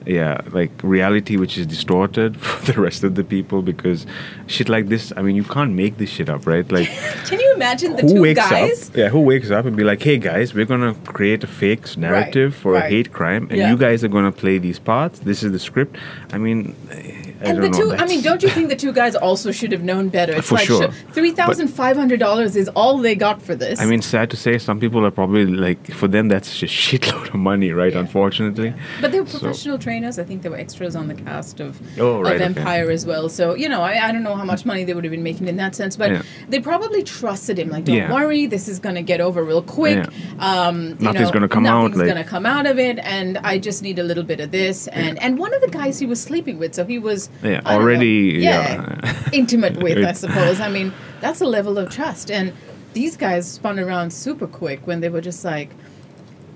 yeah, 0.06 0.42
like 0.52 0.72
reality 0.84 1.38
which 1.38 1.58
is 1.58 1.66
distorted 1.66 2.40
for 2.46 2.72
the 2.74 2.82
rest 2.82 3.04
of 3.04 3.16
the 3.16 3.24
people 3.24 3.62
because 3.62 4.06
shit 4.48 4.68
like 4.70 4.88
this. 4.90 5.14
I 5.16 5.22
mean, 5.22 5.36
you 5.36 5.44
can't 5.44 5.74
make 5.74 5.98
this 5.98 6.10
shit 6.10 6.30
up, 6.30 6.46
right? 6.46 6.70
Like. 6.72 6.88
Can 7.26 7.40
you 7.40 7.53
imagine 7.56 7.96
the 7.96 8.02
who 8.04 8.14
two 8.16 8.22
wakes 8.22 8.40
guys? 8.50 8.90
up? 8.90 8.98
Yeah, 8.98 9.10
who 9.10 9.22
wakes 9.22 9.52
up 9.52 9.66
and 9.66 9.76
be 9.76 9.84
like, 9.84 10.02
"Hey 10.02 10.18
guys, 10.18 10.54
we're 10.54 10.66
gonna 10.66 10.94
create 11.06 11.44
a 11.44 11.48
fake 11.48 11.98
narrative 11.98 12.56
for 12.56 12.74
right. 12.74 12.86
a 12.86 12.90
hate 12.90 13.12
crime, 13.14 13.48
and 13.50 13.58
Yeah. 13.60 13.70
you 13.72 13.78
guys 13.78 14.04
are 14.04 14.08
gonna 14.10 14.32
play 14.32 14.58
these 14.58 14.80
parts. 14.80 15.20
This 15.20 15.44
is 15.44 15.52
the 15.52 15.60
script." 15.60 15.98
I 16.32 16.38
mean, 16.38 16.76
I 16.92 17.48
And 17.48 17.62
don't 17.62 17.72
the 17.72 17.80
know. 17.80 17.96
two, 17.96 18.04
I 18.04 18.06
mean, 18.08 18.22
don't 18.22 18.42
you 18.42 18.50
think 18.50 18.70
the 18.70 18.76
two 18.76 18.94
guys 18.94 19.16
also 19.16 19.52
should 19.52 19.72
have 19.74 19.84
known 19.84 20.08
better? 20.10 20.34
It's 20.34 20.48
For 20.48 20.56
like 20.56 20.68
sure. 20.68 20.90
three 21.12 21.32
thousand 21.32 21.68
five 21.68 21.98
hundred 21.98 22.20
dollars 22.20 22.56
is 22.56 22.70
all 22.70 22.98
they 23.00 23.16
got 23.16 23.42
for 23.42 23.54
this. 23.56 23.80
I 23.82 23.86
mean, 23.86 24.02
sad 24.02 24.30
to 24.32 24.38
say, 24.38 24.58
some 24.58 24.80
people 24.80 25.06
are 25.06 25.12
probably 25.12 25.46
like, 25.46 25.92
for 25.92 26.08
them, 26.08 26.30
that's 26.30 26.58
just 26.58 26.74
shitload 26.88 27.28
of 27.30 27.36
money, 27.36 27.72
right? 27.72 27.94
Yeah. 27.94 28.00
Unfortunately. 28.00 28.74
but 29.02 29.12
they 29.12 29.20
were 29.20 29.28
So- 29.28 29.40
professional 29.40 29.78
trainers. 29.78 30.18
I 30.20 30.24
think 30.24 30.42
they 30.42 30.50
were 30.50 30.58
extras 30.58 30.96
on 30.96 31.08
the 31.08 31.16
cast 31.16 31.60
of, 31.60 31.80
Oh, 32.00 32.22
right, 32.22 32.36
of 32.36 32.42
okay. 32.42 32.46
Empire 32.60 32.90
as 32.90 33.06
well. 33.06 33.28
So 33.30 33.56
you 33.56 33.68
know, 33.68 33.82
I, 33.82 34.08
I 34.08 34.12
don't 34.12 34.24
know 34.24 34.36
how 34.36 34.46
much 34.46 34.66
money 34.66 34.84
they 34.86 34.94
would 34.94 35.04
have 35.04 35.12
been 35.12 35.24
making 35.24 35.48
in 35.48 35.58
that 35.58 35.76
sense, 35.76 35.96
but 35.98 36.12
Yeah. 36.12 36.22
they 36.50 36.60
probably 36.60 37.04
trusted 37.44 37.60
him. 37.60 37.70
Like, 37.70 37.86
don't 37.86 37.96
Yeah. 37.96 38.14
worry, 38.14 38.46
this 38.46 38.68
is 38.68 38.80
going 38.80 38.96
to 38.96 39.02
get 39.02 39.20
over 39.22 39.44
real 39.44 39.62
quick. 39.62 39.98
Yeah. 39.98 40.08
Um, 40.40 40.90
you 40.90 40.96
Nothing's 41.00 41.28
know, 41.28 41.32
gonna 41.32 41.48
come 41.50 41.66
out, 41.66 41.82
Nothing's 41.84 41.98
like- 41.98 42.08
going 42.08 42.24
to 42.24 42.30
come 42.30 42.46
out 42.46 42.66
of 42.66 42.80
it, 42.80 43.00
and 43.00 43.38
I 43.40 43.58
just 43.60 43.82
need 43.84 44.00
a 44.00 44.04
little 44.04 44.24
bit 44.24 44.40
of 44.40 44.52
this. 44.52 44.88
And 44.88 45.22
and 45.22 45.38
one 45.38 45.54
of 45.54 45.62
the 45.62 45.68
guys 45.70 46.00
he 46.00 46.06
was 46.06 46.22
sleeping 46.22 46.58
with, 46.58 46.74
so 46.74 46.86
he 46.86 47.00
was 47.00 47.30
Yeah, 47.44 47.60
know, 47.60 47.72
already, 47.72 48.40
yeah, 48.42 48.98
yeah. 49.04 49.14
intimate 49.34 49.78
with, 49.78 50.04
I 50.06 50.14
suppose. 50.14 50.60
I 50.60 50.70
mean, 50.70 50.94
that's 51.22 51.42
a 51.42 51.46
level 51.46 51.78
of 51.78 51.90
trust. 51.90 52.32
And 52.32 52.54
these 52.94 53.18
guys 53.18 53.48
spun 53.50 53.80
around 53.80 54.12
super 54.14 54.48
quick 54.48 54.86
when 54.88 55.02
they 55.02 55.10
were 55.10 55.22
just 55.22 55.44
like, 55.44 55.70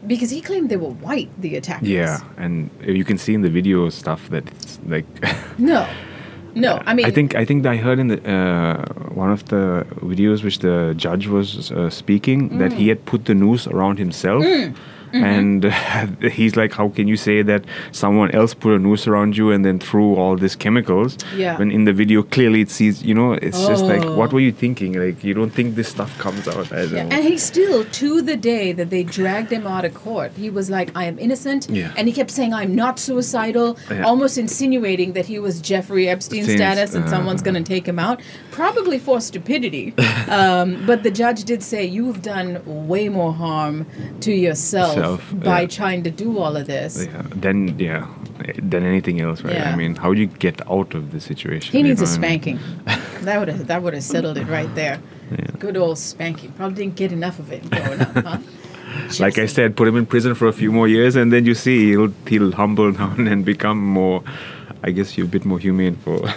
because 0.06 0.30
he 0.30 0.41
claimed 0.41 0.69
they 0.69 0.78
were 0.78 0.91
white, 1.06 1.30
the 1.41 1.56
attackers. 1.58 1.89
Yeah, 1.89 2.19
and 2.38 2.69
you 2.86 3.04
can 3.04 3.17
see 3.17 3.34
in 3.34 3.41
the 3.41 3.50
video 3.50 3.89
stuff 3.89 4.30
that 4.30 4.47
it's 4.47 4.80
like. 4.88 5.06
No. 5.60 5.88
No, 6.62 6.82
I 6.89 6.93
mean, 6.96 7.06
I 7.06 7.12
think 7.12 7.36
I 7.41 7.46
think 7.46 7.65
I 7.65 7.78
heard 7.78 8.00
in 8.00 8.08
the 8.08 8.17
uh, 8.17 8.84
one 9.24 9.32
of 9.32 9.41
the 9.46 9.86
videos 10.02 10.43
which 10.43 10.58
the 10.60 10.93
judge 11.06 11.28
was 11.28 11.72
uh, 11.72 11.89
speaking 11.89 12.39
that 12.60 12.72
Mm. 12.72 12.78
he 12.82 12.89
had 12.89 13.00
put 13.06 13.26
the 13.26 13.34
noose 13.34 13.67
around 13.74 13.98
himself. 14.00 14.43
Mm-hmm. 15.13 15.24
And 16.24 16.32
he's 16.32 16.56
like, 16.56 16.74
how 16.74 16.89
can 16.89 17.08
you 17.08 17.17
say 17.17 17.41
that 17.41 17.65
someone 17.91 18.32
else 18.32 18.54
put 18.54 18.74
a 18.74 18.80
noose 18.80 19.08
around 19.08 19.38
you 19.38 19.52
and 19.52 19.63
then 19.65 19.80
threw 19.80 20.15
all 20.15 20.36
these 20.36 20.56
chemicals? 20.56 21.17
Yeah. 21.36 21.58
When 21.58 21.72
in 21.72 21.86
the 21.86 21.93
video 21.93 22.24
clearly 22.24 22.62
it 22.62 22.70
sees, 22.70 23.04
you 23.04 23.13
know, 23.13 23.34
it's 23.34 23.65
just 23.67 23.86
like, 23.86 24.04
Oh. 24.04 24.15
what 24.15 24.32
were 24.34 24.39
you 24.39 24.52
thinking? 24.52 24.93
Like, 24.93 25.24
you 25.24 25.34
don't 25.34 25.50
think 25.50 25.76
this 25.76 25.88
stuff 25.89 26.17
comes 26.20 26.48
out? 26.48 26.70
Yeah, 26.72 27.04
know. 27.04 27.10
and 27.15 27.24
he 27.24 27.38
still, 27.38 27.84
to 27.86 28.22
the 28.22 28.38
day 28.38 28.72
that 28.74 28.89
they 28.89 29.04
dragged 29.04 29.52
him 29.52 29.65
out 29.65 29.86
of 29.86 29.93
court, 29.93 30.32
he 30.34 30.50
was 30.50 30.70
like, 30.70 30.91
I 30.96 31.06
am 31.06 31.17
innocent. 31.20 31.67
Yeah. 31.70 31.93
And 31.98 32.08
he 32.08 32.13
kept 32.13 32.32
saying, 32.32 32.54
I'm 32.54 32.76
not 32.76 33.00
suicidal, 33.00 33.78
Yeah. 33.89 34.04
almost 34.04 34.38
insinuating 34.38 35.13
that 35.13 35.26
he 35.26 35.39
was 35.39 35.62
Jeffrey 35.62 36.08
Epstein 36.08 36.39
Epstein's, 36.41 36.58
status 36.60 36.93
and 36.93 37.06
uh, 37.06 37.10
someone's 37.10 37.41
going 37.41 37.56
to 37.56 37.63
take 37.63 37.88
him 37.88 38.00
out, 38.00 38.22
probably 38.52 39.00
for 39.00 39.20
stupidity. 39.22 39.93
um, 40.28 40.86
but 40.86 41.04
the 41.04 41.12
judge 41.12 41.43
did 41.43 41.63
say, 41.63 41.86
You've 41.86 42.22
done 42.22 42.62
way 42.88 43.10
more 43.10 43.34
harm 43.34 43.86
to 44.22 44.32
yourself 44.34 44.96
Self, 45.08 45.34
uh, 45.34 45.36
by 45.36 45.62
yeah. 45.62 45.67
trying 45.67 46.04
to 46.04 46.12
do 46.12 46.38
all 46.38 46.56
of 46.56 46.67
this. 46.67 47.06
yeah, 47.06 47.24
then 47.36 47.78
yeah, 47.80 48.08
than 48.58 48.84
anything 48.84 49.22
else, 49.22 49.41
right? 49.41 49.56
Yeah. 49.56 49.72
I 49.72 49.76
mean, 49.76 49.96
how 49.96 50.13
do 50.13 50.20
you 50.20 50.28
get 50.28 50.62
out 50.70 50.93
of 50.93 51.12
the 51.12 51.20
situation? 51.20 51.72
He 51.72 51.84
needs 51.84 52.02
a 52.02 52.06
know 52.06 52.12
I 52.12 52.13
mean? 52.13 52.22
spanking. 52.22 52.60
that 53.26 53.39
would 53.39 53.48
have 53.48 53.67
that 53.67 53.82
would 53.82 53.93
have 53.93 54.04
settled 54.04 54.38
it 54.38 54.48
right 54.48 54.74
there. 54.76 55.02
Good 55.60 55.78
old 55.78 55.98
spanking. 55.98 56.52
Probably 56.54 56.84
didn't 56.84 56.96
get 56.96 57.12
enough 57.12 57.39
of 57.39 57.52
it 57.52 57.70
growing 57.70 58.02
up, 58.02 58.13
huh? 58.15 58.38
Like 59.20 59.38
I 59.38 59.46
said, 59.46 59.76
put 59.76 59.88
him 59.88 59.96
in 59.96 60.06
prison 60.06 60.34
for 60.34 60.48
a 60.48 60.54
few 60.54 60.72
more 60.72 60.88
years, 60.88 61.15
and 61.15 61.32
then 61.32 61.46
you 61.46 61.54
see 61.54 61.89
he'll 61.89 62.13
he'll 62.26 62.52
humble 62.52 62.91
down 63.02 63.28
and 63.28 63.46
become 63.46 63.80
more. 63.80 64.24
I 64.84 64.91
guess 64.91 65.17
you're 65.17 65.28
a 65.28 65.30
bit 65.30 65.46
more 65.46 65.60
humane 65.60 65.96
for. 65.96 66.34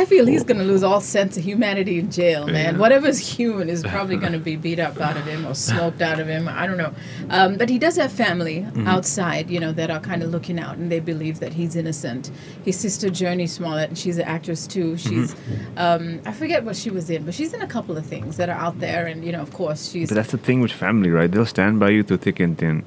I 0.00 0.04
feel 0.06 0.26
he's 0.26 0.42
going 0.44 0.58
to 0.58 0.64
lose 0.64 0.82
all 0.82 1.00
sense 1.00 1.36
of 1.36 1.44
humanity 1.44 1.98
in 1.98 2.10
jail, 2.10 2.46
man. 2.46 2.74
Yeah. 2.74 2.80
Whatever's 2.80 3.18
human 3.18 3.68
is 3.68 3.82
probably 3.82 4.16
going 4.16 4.32
to 4.40 4.40
be 4.40 4.56
beat 4.56 4.78
up 4.80 5.00
out 5.00 5.16
of 5.16 5.24
him 5.24 5.46
or 5.46 5.54
smoked 5.54 6.02
out 6.02 6.18
of 6.20 6.26
him. 6.26 6.48
I 6.48 6.66
don't 6.66 6.76
know. 6.76 6.92
Um, 7.30 7.56
but 7.56 7.68
he 7.68 7.78
does 7.78 7.96
have 7.96 8.12
family 8.12 8.60
Mm-hmm. 8.64 8.88
outside, 8.88 9.50
you 9.50 9.60
know, 9.60 9.72
that 9.72 9.90
are 9.90 10.00
kind 10.00 10.22
of 10.22 10.30
looking 10.30 10.58
out 10.58 10.76
and 10.76 10.90
they 10.90 11.00
believe 11.00 11.38
that 11.40 11.52
he's 11.54 11.76
innocent. 11.76 12.30
His 12.64 12.78
sister, 12.78 13.08
Jurnee 13.08 13.48
Smollett, 13.48 13.88
and 13.90 13.96
she's 13.98 14.18
an 14.18 14.24
actress 14.26 14.66
too. 14.66 14.96
She's, 14.96 15.34
Mm-hmm. 15.34 15.78
um, 15.78 16.20
I 16.26 16.32
forget 16.32 16.64
what 16.64 16.76
she 16.76 16.90
was 16.90 17.08
in, 17.10 17.24
but 17.24 17.34
she's 17.34 17.52
in 17.54 17.62
a 17.62 17.66
couple 17.66 17.96
of 17.96 18.04
things 18.04 18.36
that 18.38 18.48
are 18.48 18.56
out 18.58 18.80
there. 18.80 19.06
And, 19.06 19.24
you 19.24 19.32
know, 19.32 19.40
of 19.42 19.52
course, 19.52 19.90
she's. 19.90 20.08
But 20.08 20.16
that's 20.16 20.32
the 20.32 20.38
thing 20.38 20.60
with 20.60 20.72
family, 20.72 21.10
right? 21.10 21.30
They'll 21.30 21.46
stand 21.46 21.78
by 21.78 21.90
you 21.90 22.02
through 22.02 22.18
thick 22.18 22.40
and 22.40 22.58
thin. 22.58 22.84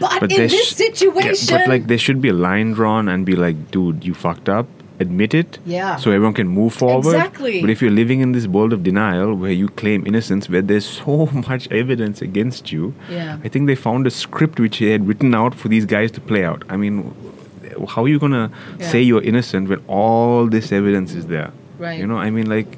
But, 0.00 0.22
in 0.22 0.28
this 0.28 0.68
sh- 0.68 0.72
situation. 0.74 1.48
yeah, 1.54 1.58
but 1.64 1.68
like 1.68 1.86
there 1.88 1.98
should 1.98 2.20
be 2.20 2.28
a 2.30 2.32
line 2.32 2.72
drawn 2.72 3.08
and 3.08 3.26
be 3.26 3.34
like, 3.36 3.70
dude, 3.70 4.04
you 4.04 4.14
fucked 4.14 4.48
up. 4.48 4.66
Admit 5.00 5.34
it. 5.34 5.58
Yeah. 5.66 5.96
So 5.96 6.10
everyone 6.12 6.34
can 6.34 6.46
move 6.48 6.72
forward. 6.74 7.14
Exactly. 7.14 7.60
But 7.60 7.68
if 7.70 7.82
you're 7.82 7.90
living 7.90 8.20
in 8.20 8.32
this 8.32 8.46
world 8.46 8.72
of 8.72 8.82
denial 8.84 9.34
where 9.34 9.50
you 9.50 9.68
claim 9.68 10.06
innocence, 10.06 10.48
where 10.48 10.62
there's 10.62 10.86
so 10.86 11.26
much 11.48 11.68
evidence 11.72 12.22
against 12.22 12.70
you, 12.70 12.94
Yeah. 13.10 13.38
I 13.42 13.48
think 13.48 13.66
they 13.66 13.74
found 13.74 14.06
a 14.06 14.10
script 14.10 14.60
which 14.60 14.78
they 14.78 14.90
had 14.90 15.08
written 15.08 15.34
out 15.34 15.54
for 15.54 15.66
these 15.68 15.84
guys 15.84 16.12
to 16.12 16.20
play 16.20 16.44
out. 16.44 16.62
I 16.68 16.76
mean, 16.76 17.12
how 17.88 18.04
are 18.04 18.08
you 18.08 18.20
gonna 18.20 18.50
Yeah. 18.78 18.88
say 18.88 19.02
you're 19.02 19.22
innocent 19.22 19.68
when 19.68 19.80
all 19.88 20.46
this 20.46 20.70
evidence 20.70 21.12
is 21.14 21.26
there? 21.26 21.50
Right. 21.76 21.98
You 21.98 22.06
know, 22.06 22.16
I 22.18 22.30
mean, 22.30 22.48
like, 22.48 22.68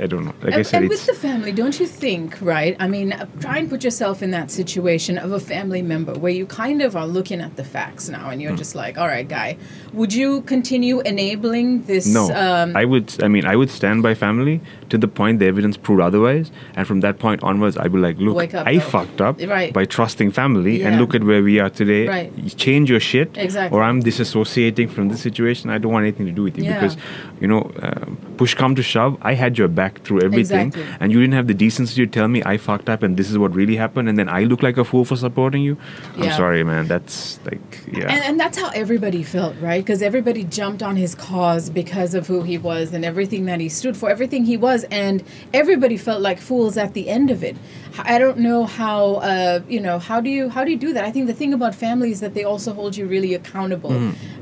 I 0.00 0.06
don't 0.06 0.26
know. 0.26 0.34
Like 0.42 0.54
I 0.54 0.56
and, 0.58 0.66
said, 0.66 0.82
and 0.82 0.88
with 0.88 1.06
the 1.06 1.14
family, 1.14 1.50
don't 1.50 1.78
you 1.80 1.86
think, 1.86 2.40
right? 2.40 2.76
I 2.78 2.86
mean, 2.86 3.12
try 3.40 3.58
and 3.58 3.68
put 3.68 3.82
yourself 3.82 4.22
in 4.22 4.30
that 4.30 4.50
situation 4.50 5.18
of 5.18 5.32
a 5.32 5.40
family 5.40 5.82
member 5.82 6.12
where 6.14 6.32
you 6.32 6.46
kind 6.46 6.80
of 6.80 6.94
are 6.94 7.06
looking 7.06 7.40
at 7.40 7.56
the 7.56 7.64
facts 7.64 8.08
now 8.08 8.30
and 8.30 8.40
you're 8.40 8.52
Hmm. 8.52 8.56
just 8.58 8.76
like, 8.76 8.96
all 8.96 9.08
right, 9.08 9.26
guy, 9.28 9.56
would 9.92 10.12
you 10.14 10.42
continue 10.42 11.00
enabling 11.00 11.82
this? 11.84 12.06
No, 12.06 12.32
Um, 12.32 12.76
I 12.76 12.84
would. 12.84 13.12
I 13.24 13.28
mean, 13.28 13.44
I 13.44 13.56
would 13.56 13.70
stand 13.70 14.02
by 14.04 14.14
family 14.14 14.60
to 14.94 14.98
the 15.06 15.08
point 15.20 15.34
the 15.42 15.46
evidence 15.46 15.76
proved 15.86 16.00
otherwise. 16.08 16.46
And 16.76 16.86
from 16.90 17.00
that 17.06 17.18
point 17.24 17.42
onwards, 17.42 17.76
I'd 17.76 17.92
be 17.92 17.98
like, 18.08 18.16
look, 18.18 18.54
up, 18.54 18.66
I 18.66 18.74
though. 18.74 18.80
fucked 18.94 19.20
up 19.20 19.34
Right. 19.56 19.72
by 19.78 19.84
trusting 19.96 20.30
family, 20.40 20.82
and 20.84 20.98
look 21.00 21.14
at 21.18 21.22
where 21.30 21.42
we 21.42 21.54
are 21.62 21.70
today. 21.70 22.06
Right. 22.08 22.32
You 22.36 22.50
Change 22.50 22.86
your 22.94 23.00
shit, 23.00 23.30
Exactly. 23.36 23.76
or 23.76 23.82
I'm 23.82 24.00
disassociating 24.02 24.88
from 24.90 25.08
this 25.10 25.20
situation. 25.20 25.70
I 25.70 25.78
don't 25.78 25.92
want 25.92 26.04
anything 26.04 26.26
to 26.26 26.32
do 26.32 26.42
with 26.42 26.56
you 26.58 26.64
Yeah. 26.64 26.74
because, 26.74 26.96
you 27.40 27.48
know, 27.48 27.62
uh, 27.82 28.06
push 28.36 28.54
come 28.54 28.74
to 28.76 28.82
shove, 28.82 29.16
I 29.22 29.34
had 29.34 29.58
your 29.58 29.68
back 29.68 30.02
through 30.04 30.20
everything, 30.22 30.68
Exactly. 30.68 30.96
and 31.00 31.12
you 31.12 31.20
didn't 31.20 31.34
have 31.34 31.46
the 31.46 31.54
decency 31.54 32.04
to 32.04 32.10
tell 32.18 32.28
me 32.28 32.42
I 32.46 32.56
fucked 32.56 32.88
up 32.88 33.02
and 33.02 33.16
this 33.16 33.30
is 33.30 33.36
what 33.38 33.54
really 33.54 33.76
happened, 33.76 34.08
and 34.08 34.16
then 34.18 34.28
I 34.28 34.44
look 34.44 34.62
like 34.62 34.76
a 34.78 34.84
fool 34.84 35.04
for 35.04 35.16
supporting 35.16 35.62
you. 35.62 35.76
I'm 36.18 36.30
sorry, 36.32 36.62
man. 36.64 36.86
That's 36.86 37.38
like, 37.44 37.60
yeah. 37.92 38.12
And, 38.12 38.22
and 38.24 38.40
that's 38.40 38.58
how 38.58 38.70
everybody 38.74 39.22
felt, 39.22 39.54
right? 39.60 39.82
Because 39.84 40.02
everybody 40.02 40.44
jumped 40.44 40.82
on 40.82 40.96
his 40.96 41.14
cause 41.14 41.70
because 41.70 42.14
of 42.14 42.26
who 42.26 42.42
he 42.42 42.58
was 42.58 42.92
and 42.92 43.04
everything 43.04 43.44
that 43.46 43.60
he 43.60 43.68
stood 43.68 43.96
for, 43.96 44.08
everything 44.10 44.44
he 44.44 44.56
was, 44.56 44.83
and 44.90 45.22
everybody 45.52 45.96
felt 45.96 46.20
like 46.20 46.38
fools 46.38 46.76
at 46.76 46.94
the 46.94 47.08
end 47.08 47.30
of 47.30 47.42
it. 47.42 47.56
I 47.98 48.18
don't 48.18 48.38
know 48.38 48.64
how, 48.64 49.14
uh, 49.16 49.60
you 49.68 49.80
know, 49.80 49.98
how 49.98 50.20
do 50.20 50.28
you 50.30 50.48
how 50.48 50.64
do 50.64 50.70
you 50.70 50.76
do 50.76 50.92
that? 50.94 51.04
I 51.04 51.10
think 51.10 51.26
the 51.26 51.34
thing 51.34 51.54
about 51.54 51.74
family 51.74 52.10
is 52.10 52.20
that 52.20 52.34
they 52.34 52.44
also 52.44 52.72
hold 52.72 52.96
you 52.96 53.06
really 53.06 53.34
accountable, 53.34 53.92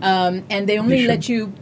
um, 0.03 0.45
and 0.51 0.69
they 0.69 0.79
only 0.79 1.07
let 1.07 1.29
you 1.29 1.53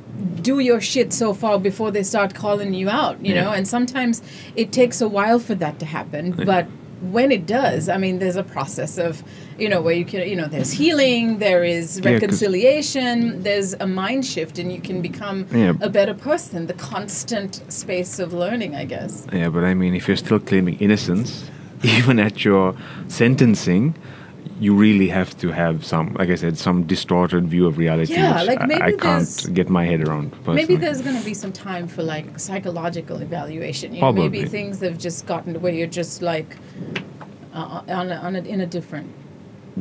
do 0.42 0.58
your 0.58 0.80
shit 0.80 1.12
so 1.12 1.32
far 1.34 1.58
before 1.58 1.90
they 1.90 2.02
start 2.02 2.34
calling 2.34 2.74
you 2.74 2.88
out, 2.88 3.24
you 3.24 3.34
know. 3.34 3.52
And 3.52 3.66
sometimes 3.66 4.22
it 4.54 4.70
takes 4.72 5.00
a 5.00 5.08
while 5.08 5.38
for 5.38 5.54
that 5.56 5.78
to 5.80 5.86
happen, 5.86 6.32
but 6.32 6.66
when 7.00 7.32
it 7.32 7.46
does, 7.46 7.88
I 7.88 7.96
mean, 7.96 8.18
there's 8.18 8.36
a 8.36 8.42
process 8.42 8.98
of, 8.98 9.22
you 9.60 9.68
know, 9.68 9.80
where 9.82 9.94
you 9.94 10.04
can, 10.04 10.26
you 10.28 10.36
know, 10.36 10.46
there's 10.48 10.72
healing, 10.72 11.38
there 11.38 11.62
is 11.64 12.00
Yeah, 12.00 12.12
reconciliation, 12.12 13.42
there's 13.42 13.74
a 13.74 13.86
mind 13.86 14.24
shift, 14.24 14.58
and 14.58 14.72
you 14.72 14.80
can 14.80 15.02
become 15.02 15.46
Yeah. 15.52 15.74
a 15.80 15.88
better 15.88 16.14
person. 16.14 16.66
The 16.66 16.74
constant 16.74 17.60
space 17.68 18.18
of 18.18 18.32
learning, 18.32 18.74
I 18.74 18.84
guess. 18.84 19.26
Yeah, 19.32 19.48
but 19.50 19.64
I 19.64 19.74
mean, 19.74 19.94
if 19.94 20.08
you're 20.08 20.16
still 20.16 20.38
claiming 20.40 20.76
innocence, 20.78 21.44
even 21.82 22.18
at 22.18 22.44
your 22.44 22.74
sentencing, 23.08 23.94
you 24.58 24.74
really 24.74 25.08
have 25.08 25.36
to 25.38 25.48
have 25.52 25.84
some, 25.84 26.14
like 26.18 26.28
I 26.30 26.34
said, 26.34 26.58
some 26.58 26.82
distorted 26.84 27.46
view 27.48 27.66
of 27.66 27.78
reality. 27.78 28.12
Yeah, 28.14 28.42
like 28.42 28.60
I- 28.60 28.66
maybe 28.66 28.82
I, 28.82 28.90
there's- 28.96 29.40
can't 29.46 29.54
get 29.54 29.68
my 29.70 29.84
head 29.86 30.06
around. 30.06 30.30
Personally. 30.32 30.56
Maybe 30.56 30.76
there's 30.76 31.00
going 31.02 31.16
to 31.18 31.24
be 31.24 31.34
some 31.34 31.52
time 31.52 31.86
for 31.88 32.02
like 32.02 32.38
psychological 32.38 33.16
evaluation. 33.22 33.92
You 33.94 34.00
know, 34.00 34.06
Probably. 34.06 34.28
maybe 34.28 34.48
things 34.48 34.80
have 34.80 34.98
just 34.98 35.26
gotten 35.26 35.54
to 35.54 35.60
where 35.60 35.72
you're 35.72 35.86
just 36.02 36.20
like 36.22 36.56
uh, 37.54 37.82
on 37.88 38.10
a, 38.12 38.16
on 38.16 38.36
a, 38.36 38.40
in 38.40 38.60
a 38.60 38.66
different 38.66 39.08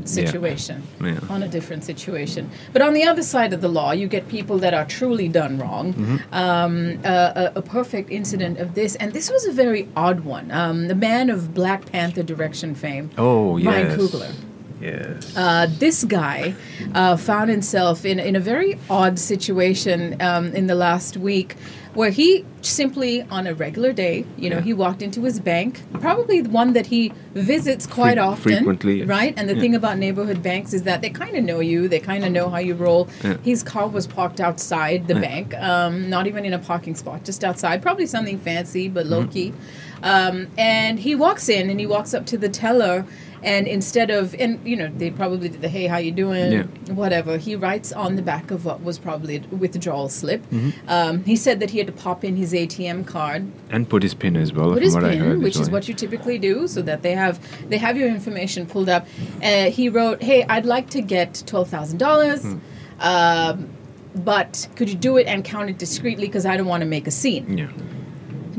situation 0.07 0.83
Yeah. 1.01 1.19
on 1.29 1.43
a 1.43 1.47
different 1.47 1.83
situation 1.83 2.49
but 2.73 2.81
on 2.81 2.93
the 2.93 3.03
other 3.03 3.23
side 3.23 3.53
of 3.53 3.61
the 3.61 3.69
law 3.69 3.91
you 3.91 4.07
get 4.07 4.27
people 4.27 4.57
that 4.59 4.73
are 4.73 4.85
truly 4.85 5.27
done 5.27 5.57
wrong 5.57 5.93
Mm-hmm. 5.93 6.33
um, 6.33 6.99
uh, 7.03 7.49
a, 7.55 7.59
a 7.59 7.61
perfect 7.61 8.09
incident 8.11 8.59
of 8.59 8.73
this 8.75 8.95
and 8.95 9.13
this 9.13 9.29
was 9.31 9.45
a 9.45 9.51
very 9.51 9.87
odd 9.95 10.19
one 10.21 10.51
um, 10.51 10.87
the 10.87 10.95
man 10.95 11.29
of 11.29 11.53
black 11.53 11.85
panther 11.91 12.23
direction 12.23 12.75
fame 12.75 13.09
Oh, 13.17 13.57
yes. 13.57 13.67
Ryan 13.67 13.99
Coogler 13.99 14.33
Yes. 14.81 15.35
uh, 15.35 15.67
this 15.77 16.05
guy 16.05 16.53
uh, 16.95 17.17
found 17.17 17.49
himself 17.49 18.05
in, 18.05 18.17
in 18.17 18.35
a 18.37 18.39
very 18.39 18.79
odd 18.89 19.19
situation 19.19 20.15
um, 20.21 20.53
in 20.53 20.67
the 20.67 20.75
last 20.75 21.17
week 21.17 21.55
where 21.93 22.11
he 22.11 22.45
simply, 22.61 23.23
on 23.31 23.47
a 23.47 23.53
regular 23.53 23.91
day, 23.93 24.25
you 24.37 24.49
know, 24.49 24.57
Yeah. 24.57 24.61
he 24.63 24.73
walked 24.73 25.01
into 25.01 25.21
his 25.23 25.39
bank, 25.39 25.81
probably 25.99 26.41
the 26.41 26.49
one 26.49 26.73
that 26.73 26.87
he 26.87 27.11
visits 27.33 27.87
quite 27.87 28.17
Fre- 28.17 28.23
often. 28.23 28.53
frequently, 28.57 28.99
yes. 28.99 29.07
Right? 29.07 29.33
And 29.37 29.49
the 29.49 29.55
Yeah. 29.55 29.61
thing 29.61 29.75
about 29.75 29.97
neighborhood 29.97 30.43
banks 30.43 30.73
is 30.73 30.83
that 30.83 31.01
they 31.01 31.09
kind 31.09 31.35
of 31.35 31.43
know 31.43 31.61
you, 31.61 31.87
they 31.87 31.99
kind 31.99 32.23
of 32.25 32.31
know 32.31 32.49
how 32.49 32.59
you 32.59 32.75
roll. 32.75 33.07
Yeah. 33.23 33.37
His 33.43 33.63
car 33.63 33.87
was 33.87 34.05
parked 34.07 34.39
outside 34.39 35.07
the 35.07 35.15
bank, 35.15 35.55
um, 35.59 36.09
not 36.09 36.27
even 36.27 36.45
in 36.45 36.53
a 36.53 36.59
parking 36.59 36.95
spot, 36.95 37.23
just 37.23 37.43
outside, 37.43 37.81
probably 37.81 38.05
something 38.05 38.37
fancy, 38.37 38.87
but 38.87 39.05
Mm-hmm. 39.05 39.13
low 39.13 39.25
key. 39.27 39.53
Um, 40.03 40.47
and 40.57 40.99
he 40.99 41.15
walks 41.15 41.49
in 41.49 41.69
and 41.69 41.79
he 41.79 41.85
walks 41.85 42.13
up 42.13 42.25
to 42.27 42.37
the 42.37 42.49
teller 42.49 43.05
and 43.41 43.67
instead 43.67 44.09
of 44.09 44.35
and 44.37 44.59
you 44.67 44.75
know 44.75 44.91
they 44.97 45.09
probably 45.09 45.47
did 45.47 45.61
the 45.61 45.69
hey 45.69 45.87
how 45.87 45.95
you 45.97 46.11
doing 46.11 46.51
Yeah. 46.51 46.63
whatever 46.93 47.37
he 47.37 47.55
writes 47.55 47.93
on 47.93 48.17
the 48.17 48.21
back 48.21 48.51
of 48.51 48.65
what 48.65 48.83
was 48.83 48.99
probably 48.99 49.37
a 49.37 49.55
withdrawal 49.55 50.09
slip 50.09 50.41
Mm-hmm. 50.49 50.89
um, 50.89 51.23
he 51.23 51.37
said 51.37 51.61
that 51.61 51.69
he 51.69 51.77
had 51.77 51.87
to 51.87 51.93
pop 51.93 52.25
in 52.25 52.35
his 52.35 52.51
atm 52.51 53.07
card 53.07 53.49
and 53.69 53.87
put 53.87 54.03
his 54.03 54.13
pin 54.13 54.35
as 54.35 54.51
well. 54.51 54.67
put 54.71 54.75
from 54.79 54.83
his 54.83 54.93
what 54.93 55.05
I 55.05 55.11
pin 55.11 55.19
heard, 55.19 55.39
which 55.41 55.55
is 55.57 55.69
what 55.69 55.87
you 55.87 55.93
typically 55.93 56.37
do 56.37 56.67
so 56.67 56.81
that 56.81 57.01
they 57.01 57.13
have 57.13 57.39
they 57.69 57.77
have 57.77 57.95
your 57.95 58.09
information 58.09 58.65
pulled 58.65 58.89
up 58.89 59.07
uh, 59.41 59.69
he 59.71 59.87
wrote 59.87 60.21
hey 60.21 60.43
i'd 60.49 60.65
like 60.65 60.89
to 60.89 61.01
get 61.01 61.33
$12000 61.45 62.41
Hmm. 62.41 62.57
um, 62.99 63.69
but 64.15 64.67
could 64.75 64.89
you 64.89 64.95
do 64.95 65.15
it 65.17 65.27
and 65.27 65.45
count 65.45 65.69
it 65.69 65.77
discreetly 65.77 66.25
because 66.27 66.45
i 66.45 66.57
don't 66.57 66.67
want 66.67 66.81
to 66.81 66.87
make 66.87 67.07
a 67.07 67.11
scene 67.11 67.57
Yeah. 67.57 67.69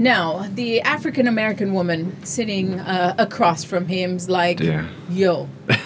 Now, 0.00 0.46
the 0.54 0.80
African 0.80 1.28
American 1.28 1.74
woman 1.74 2.16
sitting 2.24 2.80
uh, 2.80 3.14
across 3.18 3.64
from 3.64 3.86
him 3.86 4.16
is 4.16 4.28
like, 4.28 4.58
Yeah. 4.60 4.86
yo, 5.10 5.48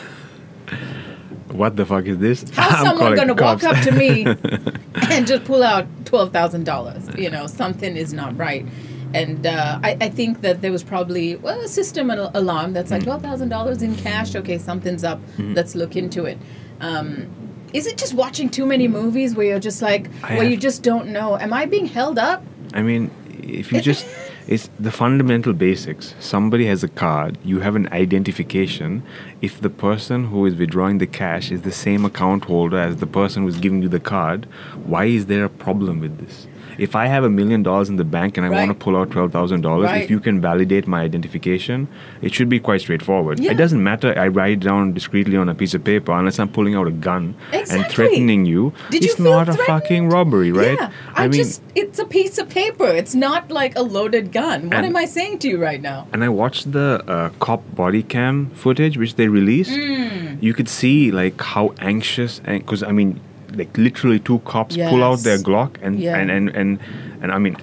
What 1.53 1.77
the 1.77 1.87
fuck 1.87 2.07
is 2.07 2.18
this? 2.18 2.44
how's 2.50 2.72
I'm 2.81 2.87
someone 2.96 3.14
going 3.14 3.29
to 3.29 3.35
walk 3.35 3.62
up 3.62 3.77
to 3.85 3.92
me 3.92 4.24
and 5.11 5.27
just 5.27 5.44
pull 5.44 5.62
out 5.62 5.87
$12,000? 6.05 7.18
You 7.18 7.31
know, 7.31 7.46
something 7.46 7.96
is 7.96 8.12
not 8.12 8.37
right. 8.37 8.66
And 9.12 9.46
uh, 9.46 9.79
I, 9.85 9.96
I 10.00 10.09
think 10.09 10.40
that 10.40 10.62
there 10.62 10.72
was 10.72 10.83
probably 10.83 11.37
well, 11.37 11.61
a 11.61 11.68
system 11.68 12.11
al- 12.11 12.33
alarm 12.35 12.72
that's 12.72 12.90
Mm. 12.90 13.07
like 13.07 13.22
$12,000 13.22 13.83
in 13.83 13.94
cash. 13.96 14.35
Okay, 14.35 14.59
something's 14.59 15.05
up. 15.05 15.20
Mm-hmm. 15.37 15.55
Let's 15.55 15.77
look 15.77 15.94
into 15.96 16.24
it. 16.24 16.38
Um, 16.81 17.29
is 17.72 17.87
it 17.87 17.98
just 17.98 18.14
watching 18.14 18.48
too 18.48 18.66
many 18.66 18.88
movies 18.88 19.37
where 19.37 19.46
you're 19.46 19.61
just 19.61 19.81
like, 19.83 20.09
I 20.24 20.37
where 20.37 20.48
you 20.48 20.57
just 20.57 20.83
don't 20.83 21.09
know? 21.09 21.38
Am 21.38 21.53
I 21.53 21.66
being 21.66 21.87
held 21.87 22.18
up? 22.18 22.42
I 22.72 22.83
mean, 22.83 23.11
if 23.45 23.73
you 23.73 23.81
just, 23.81 24.07
it's 24.47 24.69
the 24.79 24.91
fundamental 24.91 25.53
basics. 25.53 26.15
Somebody 26.19 26.67
has 26.67 26.83
a 26.83 26.89
card, 26.89 27.39
you 27.45 27.61
have 27.61 27.77
an 27.77 27.89
identification. 27.93 29.03
If 29.41 29.61
the 29.61 29.71
person 29.71 30.27
who 30.27 30.47
is 30.47 30.55
withdrawing 30.55 30.99
the 30.99 31.07
cash 31.07 31.51
is 31.51 31.63
the 31.63 31.73
same 31.73 32.05
account 32.05 32.45
holder 32.45 32.79
as 32.79 32.97
the 32.97 33.07
person 33.07 33.43
who's 33.43 33.59
giving 33.59 33.83
you 33.83 33.89
the 33.89 34.01
card, 34.01 34.47
why 34.85 35.07
is 35.07 35.27
there 35.27 35.45
a 35.45 35.51
problem 35.51 36.01
with 36.01 36.19
this? 36.19 36.47
If 36.79 36.95
I 36.97 37.07
have 37.07 37.25
a 37.25 37.31
million 37.31 37.63
dollars 37.63 37.89
in 37.89 37.97
the 37.97 38.05
bank 38.05 38.37
and 38.37 38.47
I 38.47 38.51
want 38.51 38.71
to 38.71 38.75
pull 38.75 38.97
out 38.97 39.11
twelve 39.11 39.33
thousand 39.33 39.61
dollars, 39.63 39.87
Right. 39.87 40.03
if 40.05 40.11
you 40.11 40.21
can 40.21 40.41
validate 40.41 40.87
my 40.87 41.01
identification, 41.03 41.89
it 42.23 42.35
should 42.35 42.49
be 42.49 42.59
quite 42.61 42.81
straightforward. 42.81 43.41
Yeah. 43.41 43.53
It 43.53 43.55
doesn't 43.55 43.83
matter. 43.83 44.19
I 44.19 44.29
write 44.29 44.53
it 44.53 44.61
down 44.61 44.93
discreetly 44.93 45.37
on 45.37 45.49
a 45.49 45.55
piece 45.55 45.75
of 45.75 45.85
paper 45.85 46.13
unless 46.13 46.39
I'm 46.39 46.49
pulling 46.49 46.75
out 46.75 46.87
a 46.87 46.91
gun 46.91 47.35
and 47.53 47.87
threatening 47.87 48.45
you. 48.47 48.73
Did 48.91 49.03
you 49.05 49.11
it's 49.11 49.17
feel 49.17 49.31
not 49.33 49.49
a 49.49 49.55
fucking 49.55 50.09
robbery, 50.09 50.53
right? 50.53 50.79
Yeah, 50.79 50.91
I, 51.15 51.29
just 51.29 51.63
it's 51.75 51.99
a 51.99 52.05
piece 52.07 52.39
of 52.39 52.49
paper. 52.49 52.87
It's 52.87 53.15
not 53.15 53.51
like 53.51 53.77
a 53.77 53.83
loaded 53.83 54.33
gun. 54.33 54.65
What 54.65 54.75
And- 54.75 54.87
am 54.87 54.97
I 54.97 55.05
saying 55.05 55.39
to 55.41 55.49
you 55.49 55.59
right 55.63 55.81
now? 55.81 56.07
and 56.13 56.23
I 56.25 56.29
watched 56.29 56.73
the 56.73 57.03
uh, 57.07 57.29
cop 57.41 57.63
body 57.75 58.03
cam 58.03 58.51
footage 58.51 58.97
which 58.99 59.15
they 59.17 59.29
released. 59.29 59.71
Hmm. 59.75 60.37
You 60.41 60.53
could 60.55 60.69
see 60.69 61.11
like 61.11 61.41
how 61.41 61.75
anxious 61.79 62.41
and 62.45 62.59
because 62.61 62.83
I 62.83 62.93
mean, 62.93 63.21
like 63.57 63.77
literally 63.77 64.19
two 64.19 64.38
cops 64.40 64.77
pull 64.77 65.03
out 65.05 65.21
their 65.21 65.38
Glock 65.38 65.77
and 65.83 65.99
Yeah. 65.99 66.17
and, 66.19 66.31
and 66.31 66.49
and 66.51 66.79
and 67.23 67.33
I 67.33 67.38
mean. 67.38 67.57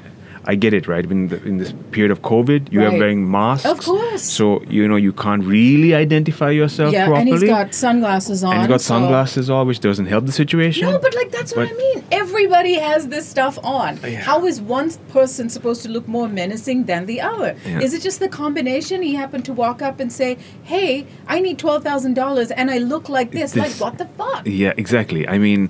I 0.46 0.56
get 0.56 0.74
it, 0.74 0.88
right? 0.88 1.06
In, 1.06 1.28
the, 1.28 1.44
in 1.44 1.58
this 1.58 1.72
period 1.92 2.10
of 2.12 2.24
COVID, 2.24 2.72
you 2.72 2.84
are 2.84 2.92
wearing 2.92 3.30
masks. 3.30 3.66
Of 3.66 3.80
course. 3.80 4.24
So, 4.24 4.64
you 4.64 4.88
know, 4.88 4.96
you 4.96 5.14
can't 5.14 5.44
really 5.44 5.94
identify 5.94 6.50
yourself 6.50 6.94
yeah, 6.94 7.06
properly. 7.06 7.32
and 7.32 7.42
he's 7.42 7.50
got 7.50 7.76
sunglasses 7.76 8.44
on. 8.44 8.54
And 8.54 8.62
he's 8.62 8.68
got 8.68 8.82
so- 8.82 8.96
sunglasses 8.96 9.50
on, 9.52 9.68
which 9.68 9.80
doesn't 9.80 10.08
help 10.08 10.26
the 10.26 10.32
situation. 10.32 10.88
No, 10.90 10.98
but 10.98 11.14
like 11.14 11.32
that's 11.32 11.56
what 11.56 11.70
I 11.70 11.74
mean. 11.74 12.04
Everybody 12.12 12.76
has 12.76 13.08
this 13.10 13.28
stuff 13.28 13.60
on. 13.64 14.00
Yeah. 14.04 14.22
How 14.22 14.46
is 14.46 14.60
one 14.60 14.90
person 15.10 15.50
supposed 15.50 15.84
to 15.84 15.90
look 15.90 16.08
more 16.08 16.28
menacing 16.28 16.86
than 16.86 17.06
the 17.06 17.22
other? 17.22 17.56
Yeah. 17.66 17.80
Is 17.80 17.94
it 17.94 18.02
just 18.02 18.20
the 18.20 18.30
combination? 18.30 19.04
He 19.04 19.14
happened 19.14 19.46
to 19.46 19.54
walk 19.54 19.82
up 19.82 20.00
and 20.00 20.12
say, 20.12 20.38
"Hey, 20.64 21.06
I 21.28 21.40
need 21.40 21.60
twelve 21.60 21.84
thousand 21.84 22.16
dollars, 22.16 22.50
and 22.52 22.72
I 22.72 22.80
look 22.80 23.10
like 23.10 23.32
this." 23.32 23.52
This- 23.52 23.80
like 23.80 23.82
what 23.82 23.98
the 23.98 24.06
fuck? 24.18 24.42
Yeah, 24.46 24.74
exactly. 24.76 25.28
I 25.28 25.38
mean, 25.38 25.70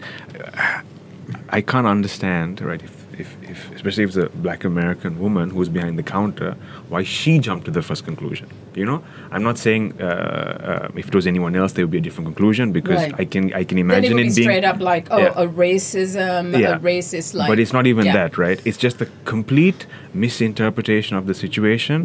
I 1.49 1.62
can't 1.62 1.88
understand, 1.88 2.62
right? 2.62 2.81
If, 2.81 3.19
if, 3.19 3.38
if 3.51 3.59
especially 3.77 4.03
if 4.05 4.09
it's 4.11 4.17
a 4.17 4.29
black 4.47 4.61
American 4.73 5.13
woman 5.19 5.45
who's 5.53 5.69
behind 5.77 5.95
the 6.01 6.03
counter, 6.17 6.51
why 6.89 7.01
she 7.03 7.31
jumped 7.47 7.65
to 7.65 7.71
the 7.71 7.81
first 7.89 8.03
conclusion. 8.09 8.47
You 8.75 8.85
know, 8.89 8.99
I'm 9.33 9.43
not 9.49 9.57
saying 9.65 9.83
uh, 10.01 10.05
uh, 10.05 10.99
if 11.01 11.05
it 11.09 11.15
was 11.15 11.25
anyone 11.27 11.53
else, 11.61 11.71
there 11.73 11.83
would 11.85 11.91
be 11.91 11.97
a 12.03 12.05
different 12.07 12.27
conclusion 12.31 12.71
because 12.71 12.99
Right. 13.01 13.15
I 13.21 13.25
can 13.33 13.43
I 13.61 13.63
can 13.69 13.77
it 13.77 13.81
imagine 13.87 14.15
be 14.17 14.21
it 14.23 14.35
being 14.35 14.47
straight 14.47 14.63
up 14.71 14.79
like, 14.79 15.05
"Oh, 15.11 15.17
Yeah. 15.19 15.43
a 15.43 15.47
racism, 15.47 16.43
Yeah. 16.57 16.75
a 16.75 16.79
racist 16.79 17.33
like." 17.33 17.49
but 17.51 17.57
it's 17.59 17.73
not 17.77 17.85
even 17.91 18.05
Yeah. 18.05 18.13
that, 18.19 18.37
right? 18.37 18.59
It's 18.65 18.77
just 18.87 19.01
a 19.01 19.07
complete 19.25 19.85
misinterpretation 20.13 21.15
of 21.17 21.25
the 21.27 21.33
situation. 21.33 21.97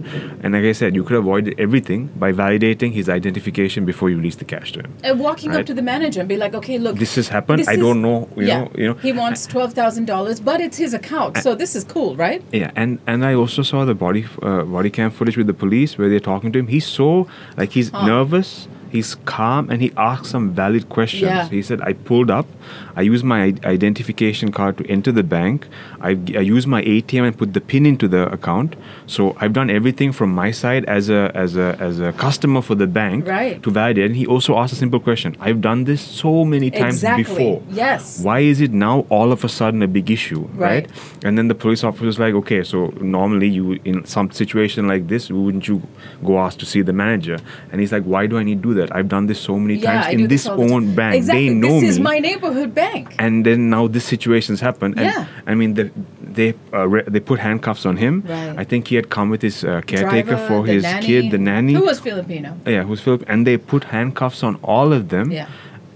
And 0.42 0.54
like 0.54 0.64
I 0.64 0.72
said, 0.72 0.94
you 0.94 1.02
could 1.04 1.16
avoid 1.16 1.54
everything 1.59 2.00
by 2.24 2.32
validating 2.32 2.92
his 2.92 3.09
identification 3.09 3.85
before 3.85 4.11
you 4.11 4.16
release 4.16 4.37
the 4.37 4.44
cash 4.44 4.72
to 4.72 4.80
him. 4.80 4.92
And 5.04 5.18
walking 5.20 5.50
up 5.56 5.66
to 5.66 5.74
the 5.74 5.82
manager 5.82 6.20
and 6.20 6.28
be 6.28 6.37
like, 6.37 6.54
okay, 6.54 6.78
look, 6.78 6.96
This 6.98 7.14
has 7.16 7.28
happened. 7.28 7.61
this 7.61 7.68
I 7.68 7.76
don't 7.76 8.00
know. 8.02 8.28
You 8.37 8.46
know. 8.46 8.70
You 8.80 8.87
know. 8.88 8.94
he 8.94 9.12
wants 9.12 9.46
twelve 9.46 9.72
thousand 9.80 10.04
dollars, 10.06 10.38
but 10.40 10.61
it's 10.61 10.76
his 10.85 10.92
account, 10.94 11.36
so 11.40 11.55
this 11.55 11.75
is 11.77 11.85
cool, 11.85 12.16
right? 12.16 12.42
Yeah, 12.53 12.70
and 12.77 12.99
and 13.07 13.25
I 13.25 13.35
also 13.35 13.62
saw 13.62 13.85
the 13.85 13.94
body 13.94 14.25
uh, 14.42 14.62
body 14.64 14.90
cam 14.90 15.11
footage 15.11 15.37
with 15.37 15.46
the 15.46 15.55
police 15.55 15.99
where 15.99 16.09
they're 16.09 16.20
talking 16.20 16.53
to 16.53 16.59
him. 16.59 16.66
He's 16.68 16.87
so 16.87 17.27
like 17.57 17.70
he's 17.72 17.90
Huh. 17.90 18.07
nervous, 18.07 18.68
He's 18.90 19.14
calm 19.27 19.68
and 19.68 19.83
he 19.83 19.92
asks 19.96 20.29
some 20.31 20.53
valid 20.53 20.88
questions. 20.88 21.22
Yeah. 21.22 21.49
He 21.49 21.61
said, 21.61 21.81
I 21.83 21.92
pulled 21.92 22.31
up, 22.31 22.46
I 22.96 23.02
use 23.02 23.22
my 23.22 23.54
identification 23.64 24.50
card 24.52 24.78
to 24.78 24.87
enter 24.88 25.12
the 25.12 25.22
bank, 25.22 25.66
I, 26.00 26.11
I 26.11 26.40
used 26.56 26.66
my 26.66 26.82
ATM 26.82 27.26
and 27.28 27.37
put 27.37 27.52
the 27.52 27.61
PIN 27.61 27.85
into 27.87 28.09
the 28.09 28.22
account. 28.32 28.74
So 29.06 29.37
I've 29.40 29.52
done 29.52 29.68
everything 29.70 30.12
from 30.12 30.30
my 30.35 30.50
side 30.50 30.85
as 30.87 31.11
a 31.11 31.30
as 31.35 31.56
a 31.56 31.76
as 31.88 32.00
a 32.00 32.12
customer 32.24 32.62
for 32.62 32.74
the 32.74 32.87
bank 32.87 33.26
Right. 33.26 33.62
to 33.62 33.70
validate. 33.70 34.06
And 34.06 34.16
he 34.16 34.26
also 34.26 34.56
asked 34.56 34.72
a 34.72 34.76
simple 34.76 35.00
question. 35.09 35.37
I've 35.40 35.61
done 35.61 35.85
this 35.85 36.00
so 36.00 36.44
many 36.44 36.70
times 36.70 36.94
Exactly. 36.94 37.24
before. 37.24 37.62
Yes. 37.70 38.20
Why 38.22 38.38
is 38.40 38.61
it 38.61 38.72
now 38.72 39.04
all 39.09 39.30
of 39.32 39.44
a 39.44 39.48
sudden 39.48 39.82
a 39.82 39.88
big 39.88 40.11
issue, 40.11 40.42
Right. 40.54 40.66
right? 40.87 40.87
And 41.24 41.37
then 41.38 41.48
the 41.48 41.54
police 41.54 41.85
officer 41.85 42.09
is 42.09 42.18
like, 42.18 42.35
okay, 42.42 42.62
so 42.72 42.92
normally 43.00 43.48
you 43.48 43.78
in 43.85 44.04
some 44.06 44.30
situation 44.30 44.87
like 44.88 45.09
this, 45.09 45.30
wouldn't 45.30 45.68
you 45.68 45.82
go 46.24 46.38
ask 46.38 46.59
to 46.59 46.66
see 46.66 46.82
the 46.82 46.92
manager? 47.04 47.37
And 47.70 47.80
he's 47.80 47.92
like, 47.92 48.04
why 48.04 48.26
do 48.26 48.38
I 48.38 48.42
need 48.42 48.62
to 48.62 48.68
do 48.70 48.74
that? 48.80 48.94
I've 48.96 49.09
done 49.09 49.26
this 49.26 49.40
so 49.40 49.59
many 49.59 49.74
Yeah, 49.74 49.92
times 49.92 50.06
I 50.06 50.11
in 50.12 50.18
do 50.20 50.26
this 50.28 50.46
own 50.46 50.94
bank. 50.94 51.14
Exactly. 51.16 51.48
They 51.48 51.54
know 51.54 51.80
this 51.80 51.90
is 51.90 51.98
me. 51.98 52.04
my 52.04 52.18
neighborhood 52.28 52.74
bank. 52.74 52.86
And 53.18 53.44
then 53.46 53.70
now 53.70 53.88
this 53.88 54.05
situation's 54.05 54.61
happened. 54.61 54.94
And 54.99 55.07
Yeah. 55.07 55.27
I 55.46 55.55
mean, 55.55 55.75
the, 55.75 55.90
they 56.37 56.55
uh, 56.72 56.87
re- 56.94 57.05
they 57.07 57.20
put 57.20 57.38
handcuffs 57.40 57.85
on 57.87 57.96
him. 57.96 58.22
Right. 58.27 58.55
I 58.62 58.64
think 58.64 58.88
he 58.88 58.96
had 58.96 59.09
come 59.16 59.29
with 59.31 59.42
his 59.42 59.64
uh, 59.64 59.81
caretaker 59.87 60.37
Driver, 60.37 60.49
for 60.49 60.66
his 60.66 60.83
nanny. 60.83 61.07
kid, 61.07 61.31
the 61.31 61.38
nanny. 61.38 61.72
Who 61.75 61.85
was 61.85 62.01
Filipino? 62.01 62.49
Yeah, 62.66 62.83
who's 62.85 63.01
Philip? 63.01 63.22
And 63.29 63.46
they 63.46 63.57
put 63.57 63.85
handcuffs 63.85 64.42
on 64.42 64.57
all 64.62 64.92
of 64.92 65.03
them. 65.09 65.31
Yeah. 65.33 65.49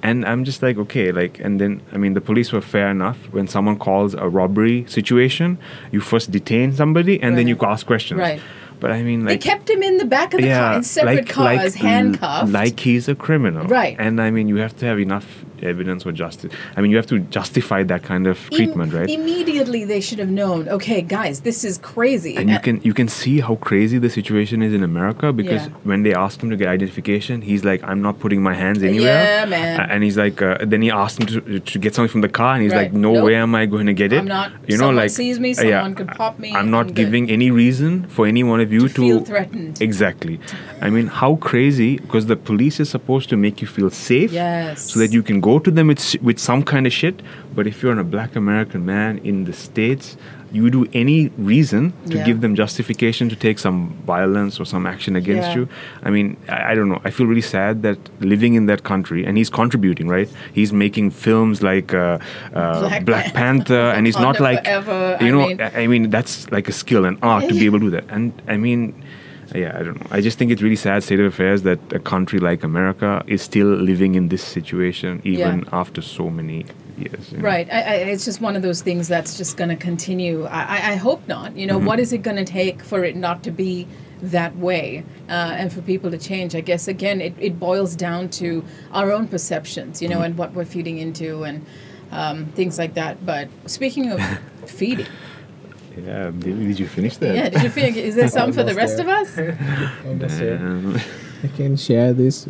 And 0.03 0.24
I'm 0.24 0.44
just 0.44 0.62
like, 0.62 0.79
okay, 0.79 1.12
like, 1.12 1.38
and 1.44 1.61
then, 1.61 1.83
I 1.92 1.98
mean, 1.98 2.14
the 2.14 2.22
police 2.22 2.53
were 2.53 2.62
fair 2.62 2.88
enough. 2.90 3.18
When 3.33 3.46
someone 3.46 3.76
calls 3.79 4.14
a 4.14 4.29
robbery 4.31 4.85
situation, 4.88 5.59
you 5.92 6.00
first 6.00 6.31
detain 6.31 6.72
somebody 6.72 7.20
and 7.22 7.37
then 7.37 7.46
you 7.46 7.57
ask 7.61 7.85
questions. 7.87 8.18
Right. 8.18 8.40
But 8.81 8.92
I 8.92 9.03
mean, 9.03 9.26
like 9.26 9.42
They 9.42 9.50
kept 9.50 9.68
him 9.68 9.83
in 9.83 9.98
the 9.98 10.07
back 10.07 10.33
of 10.33 10.40
the 10.40 10.48
car 10.48 10.76
in 10.76 10.83
separate 10.85 11.29
cars, 11.29 11.76
l- 11.76 11.83
handcuffed. 11.83 12.50
Like 12.50 12.81
he's 12.81 13.09
a 13.09 13.14
criminal. 13.14 13.66
Right. 13.66 13.94
And 13.98 14.22
I 14.22 14.31
mean, 14.31 14.48
you 14.48 14.57
have 14.57 14.74
to 14.79 14.87
have 14.87 14.98
enough 14.98 15.44
evidence 15.62 16.07
or 16.07 16.12
justice. 16.12 16.53
I 16.77 16.81
mean, 16.81 16.90
you 16.90 16.96
have 16.96 17.07
to 17.09 17.18
justify 17.18 17.83
that 17.85 18.03
kind 18.03 18.27
of 18.27 18.38
Im- 18.51 18.57
treatment, 18.57 18.92
right? 18.92 19.09
Immediately, 19.09 19.85
they 19.85 20.01
should 20.01 20.18
have 20.18 20.31
known. 20.31 20.68
Okay, 20.68 21.01
guys, 21.03 21.40
this 21.40 21.64
is 21.64 21.79
crazy. 21.79 22.37
and 22.37 22.49
you 22.51 22.57
Uh, 22.57 22.61
can 22.66 22.81
you 22.83 22.94
can 22.94 23.09
see 23.09 23.40
how 23.40 23.55
crazy 23.57 23.99
the 23.99 24.11
situation 24.11 24.62
is 24.62 24.73
in 24.73 24.83
America 24.83 25.33
because 25.33 25.62
Yeah. 25.66 25.73
when 25.90 26.03
they 26.05 26.14
asked 26.14 26.42
him 26.42 26.51
to 26.51 26.57
get 26.57 26.68
identification, 26.68 27.42
he's 27.51 27.64
like, 27.70 27.81
"I'm 27.90 28.01
not 28.07 28.14
putting 28.25 28.42
my 28.42 28.55
hands 28.55 28.83
anywhere." 28.83 29.23
Yeah, 29.25 29.44
man. 29.57 29.81
And 29.92 29.99
he's 30.05 30.16
like, 30.25 30.37
uh, 30.42 30.59
then 30.73 30.83
he 30.87 30.90
asked 30.90 31.16
him 31.20 31.27
to, 31.33 31.61
to 31.73 31.79
get 31.79 31.94
something 31.94 32.12
from 32.16 32.20
the 32.29 32.29
car, 32.40 32.53
and 32.55 32.62
he's 32.64 32.73
Right. 32.73 32.83
like, 32.92 32.92
"No 33.07 33.12
Nope. 33.14 33.25
way 33.27 33.35
am 33.46 33.55
I 33.55 33.64
going 33.75 33.87
to 33.92 33.96
get 34.03 34.12
it." 34.12 34.20
I'm 34.23 34.29
not- 34.38 34.51
You 34.68 34.77
know, 34.77 34.83
someone 34.87 34.96
like 35.03 35.11
sees 35.11 35.37
me, 35.44 35.51
uh, 35.55 35.62
yeah, 35.62 35.79
someone 35.81 35.94
could 36.01 36.09
pop 36.23 36.38
me, 36.44 36.49
I'm 36.59 36.70
not 36.70 36.81
I'm 36.81 36.87
good. 36.88 36.96
giving 37.03 37.25
any 37.37 37.51
reason 37.62 37.90
for 38.14 38.23
any 38.33 38.42
one 38.53 38.61
of 38.66 38.70
you 38.77 38.83
To 38.88 38.94
to, 38.96 39.01
feel 39.07 39.20
threatened. 39.33 39.75
Exactly. 39.88 40.38
I 40.87 40.88
mean, 40.94 41.07
how 41.23 41.33
crazy? 41.51 41.90
Because 42.05 42.27
the 42.27 42.37
police 42.51 42.77
is 42.83 42.88
supposed 42.96 43.29
to 43.33 43.37
make 43.37 43.57
you 43.62 43.68
feel 43.77 43.90
safe, 43.90 44.31
Yes. 44.33 44.90
so 44.92 44.99
that 45.03 45.11
you 45.16 45.23
can 45.23 45.38
go 45.40 45.49
to 45.58 45.70
them 45.70 45.86
with 45.88 46.16
with 46.22 46.38
some 46.38 46.62
kind 46.62 46.86
of 46.86 46.92
shit. 46.92 47.22
But 47.54 47.66
if 47.66 47.82
you're 47.82 47.98
a 47.98 48.04
black 48.04 48.36
American 48.36 48.84
man 48.84 49.18
in 49.24 49.44
the 49.44 49.52
states, 49.52 50.16
you 50.52 50.68
do 50.70 50.86
any 50.92 51.30
reason 51.38 51.92
to 52.10 52.16
Yeah. 52.16 52.24
give 52.26 52.40
them 52.40 52.54
justification 52.54 53.28
to 53.28 53.36
take 53.36 53.58
some 53.58 53.92
violence 54.06 54.60
or 54.60 54.64
some 54.66 54.84
action 54.86 55.14
against 55.16 55.48
Yeah. 55.48 55.56
you. 55.58 55.68
I 56.02 56.10
mean, 56.10 56.36
I, 56.48 56.72
I 56.72 56.74
don't 56.74 56.88
know. 56.88 57.00
I 57.04 57.10
feel 57.10 57.26
really 57.26 57.40
sad 57.56 57.82
that 57.82 57.98
living 58.20 58.54
in 58.54 58.66
that 58.66 58.82
country, 58.82 59.24
and 59.26 59.36
he's 59.38 59.50
contributing, 59.50 60.08
right? 60.08 60.28
He's 60.52 60.72
making 60.72 61.10
films 61.12 61.62
like 61.62 61.94
uh, 61.94 62.18
uh, 62.54 62.80
Black 62.80 63.04
Black, 63.04 63.24
Pan- 63.26 63.34
Panther, 63.34 63.84
and 63.96 64.06
he's 64.06 64.18
not 64.18 64.40
like 64.40 64.64
Forever, 64.64 65.16
you 65.20 65.26
I 65.26 65.30
know. 65.30 65.46
mean- 65.48 65.60
I 65.82 65.86
mean, 65.86 66.10
that's 66.10 66.50
like 66.50 66.68
a 66.68 66.72
skill 66.72 67.04
and 67.04 67.16
art 67.22 67.48
to 67.48 67.54
be 67.54 67.64
able 67.70 67.78
to 67.80 67.86
do 67.86 67.90
that. 67.98 68.04
And 68.10 68.32
I 68.48 68.56
mean. 68.56 68.94
Yeah, 69.54 69.76
I 69.78 69.82
don't 69.82 70.00
know. 70.00 70.06
I 70.10 70.20
just 70.20 70.38
think 70.38 70.50
it's 70.52 70.62
really 70.62 70.76
sad 70.76 71.02
state 71.02 71.20
of 71.20 71.26
affairs 71.26 71.62
that 71.62 71.78
a 71.92 71.98
country 71.98 72.38
like 72.38 72.62
America 72.62 73.22
is 73.26 73.42
still 73.42 73.66
living 73.68 74.14
in 74.14 74.28
this 74.28 74.42
situation 74.42 75.20
even 75.24 75.60
Yeah. 75.60 75.64
after 75.80 76.00
so 76.02 76.30
many 76.30 76.66
years. 76.98 77.32
you 77.32 77.38
know? 77.38 77.44
Right. 77.44 77.68
I, 77.72 77.80
I, 77.80 77.94
it's 78.12 78.24
just 78.24 78.40
one 78.40 78.56
of 78.56 78.62
those 78.62 78.82
things 78.82 79.08
that's 79.08 79.36
just 79.36 79.56
going 79.56 79.70
to 79.70 79.76
continue. 79.76 80.44
I, 80.44 80.92
I, 80.92 80.96
hope 80.96 81.26
not. 81.26 81.56
You 81.56 81.66
know, 81.66 81.78
Mm-hmm. 81.78 81.86
what 81.86 81.98
is 82.00 82.12
it 82.12 82.18
going 82.22 82.36
to 82.36 82.44
take 82.44 82.82
for 82.82 83.04
it 83.04 83.16
not 83.16 83.42
to 83.44 83.50
be 83.50 83.86
that 84.22 84.54
way 84.56 85.02
uh, 85.28 85.32
and 85.32 85.72
for 85.72 85.80
people 85.82 86.10
to 86.10 86.18
change? 86.18 86.54
I 86.54 86.60
guess, 86.60 86.86
again, 86.88 87.20
it, 87.20 87.34
it 87.38 87.58
boils 87.58 87.96
down 87.96 88.28
to 88.40 88.62
our 88.92 89.10
own 89.10 89.28
perceptions, 89.28 90.00
you 90.02 90.08
know, 90.08 90.16
Mm-hmm. 90.16 90.24
and 90.24 90.38
what 90.38 90.52
we're 90.52 90.64
feeding 90.66 90.98
into 90.98 91.42
and 91.44 91.64
um, 92.12 92.46
things 92.54 92.78
like 92.78 92.94
that. 92.94 93.24
But 93.24 93.48
speaking 93.66 94.10
of 94.12 94.20
feeding, 94.66 95.06
Yeah, 95.96 96.31
did, 96.31 96.59
did 96.59 96.79
you 96.79 96.87
finish 96.87 97.16
that? 97.18 97.35
yeah, 97.35 97.48
did 97.48 97.62
you 97.62 97.70
feel, 97.70 97.96
is 97.96 98.14
there 98.14 98.29
some 98.29 98.53
for 98.53 98.62
the 98.62 98.70
Almost 98.70 98.98
rest 98.98 99.00
of 99.00 99.09
us? 99.09 99.38
Almost 100.07 100.38
there. 100.38 100.57
Um, 100.57 100.98
I 101.42 101.48
can 101.48 101.76
share 101.76 102.12
this. 102.12 102.46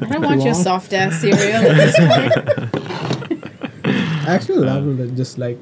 I 0.00 0.06
don't 0.06 0.22
want 0.22 0.42
your 0.42 0.54
soft 0.54 0.92
ass 0.92 1.20
cereal 1.20 1.64
at 1.64 1.76
this 1.76 1.96
point. 1.98 3.54
I 3.84 4.34
actually 4.34 4.58
love 4.64 5.00
it. 5.00 5.14
Just 5.16 5.38
like 5.38 5.58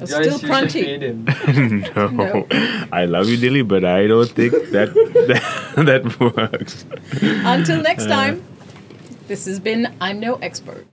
It's 0.00 0.10
still 0.12 0.38
crunchy. 0.38 0.98
no. 1.96 2.08
No. 2.08 2.46
I 2.92 3.04
love 3.06 3.28
you, 3.28 3.36
Dilly, 3.36 3.62
but 3.62 3.84
I 3.84 4.06
don't 4.06 4.28
think 4.28 4.52
that 4.70 4.92
that, 4.94 5.42
that 5.86 6.20
works. 6.20 6.84
Until 7.22 7.80
next 7.82 8.06
time, 8.06 8.42
this 9.28 9.46
has 9.46 9.60
been 9.60 9.94
I'm 10.00 10.20
No 10.20 10.36
Expert. 10.36 10.86